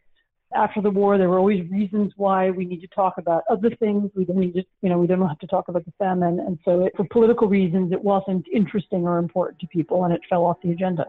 After 0.56 0.82
the 0.82 0.90
war, 0.90 1.18
there 1.18 1.30
were 1.30 1.40
always 1.40 1.70
reasons 1.72 2.14
why 2.16 2.52
we 2.52 2.66
need 2.66 2.82
to 2.82 2.88
talk 2.88 3.16
about 3.18 3.44
other 3.50 3.72
things. 3.78 4.12
We 4.16 4.26
don't 4.26 4.38
need 4.38 4.54
to, 4.54 4.64
you 4.82 4.90
know, 4.90 5.00
we 5.00 5.08
don't 5.08 5.28
have 5.28 5.40
to 5.40 5.48
talk 5.48 5.68
about 5.68 5.86
the 5.86 5.94
famine. 5.98 6.40
And 6.40 6.60
so, 6.64 6.86
it, 6.86 6.94
for 6.96 7.06
political 7.06 7.48
reasons, 7.48 7.92
it 7.92 8.04
wasn't 8.04 8.46
interesting 8.54 9.04
or 9.04 9.18
important 9.18 9.60
to 9.62 9.68
people, 9.68 10.04
and 10.04 10.14
it 10.14 10.22
fell 10.30 10.46
off 10.46 10.58
the 10.64 10.72
agenda. 10.72 11.06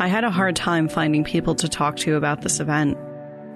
I 0.00 0.06
had 0.06 0.24
a 0.24 0.30
hard 0.30 0.56
time 0.56 0.88
finding 0.88 1.24
people 1.24 1.54
to 1.56 1.68
talk 1.68 1.98
to 1.98 2.16
about 2.16 2.40
this 2.40 2.58
event. 2.58 2.96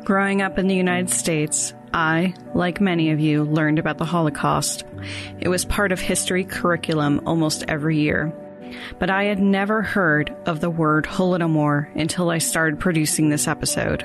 Growing 0.04 0.42
up 0.42 0.59
in 0.59 0.66
the 0.66 0.74
United 0.74 1.09
States, 1.09 1.72
I, 1.94 2.35
like 2.52 2.83
many 2.83 3.12
of 3.12 3.18
you, 3.18 3.44
learned 3.44 3.78
about 3.78 3.96
the 3.96 4.04
Holocaust. 4.04 4.85
It 5.40 5.48
was 5.48 5.64
part 5.64 5.90
of 5.90 6.00
history 6.00 6.44
curriculum 6.44 7.22
almost 7.24 7.64
every 7.66 7.96
year. 7.96 8.30
But 8.98 9.09
I 9.09 9.24
had 9.24 9.38
never 9.38 9.80
heard 9.80 10.37
of 10.44 10.61
the 10.61 10.68
word 10.68 11.07
Holodomor 11.07 11.88
until 11.98 12.28
I 12.28 12.37
started 12.37 12.78
producing 12.78 13.30
this 13.30 13.48
episode. 13.48 14.04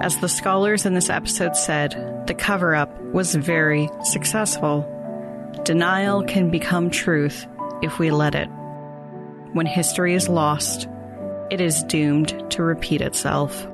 As 0.00 0.16
the 0.16 0.28
scholars 0.28 0.84
in 0.84 0.94
this 0.94 1.10
episode 1.10 1.54
said, 1.56 2.24
the 2.26 2.34
cover 2.34 2.74
up 2.74 3.00
was 3.12 3.36
very 3.36 3.88
successful. 4.02 4.84
Denial 5.62 6.24
can 6.24 6.50
become 6.50 6.90
truth 6.90 7.46
if 7.82 8.00
we 8.00 8.10
let 8.10 8.34
it. 8.34 8.48
When 9.52 9.66
history 9.66 10.14
is 10.14 10.28
lost, 10.28 10.88
it 11.50 11.60
is 11.60 11.82
doomed 11.84 12.50
to 12.50 12.62
repeat 12.62 13.00
itself. 13.00 13.66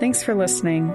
Thanks 0.00 0.22
for 0.22 0.34
listening. 0.34 0.88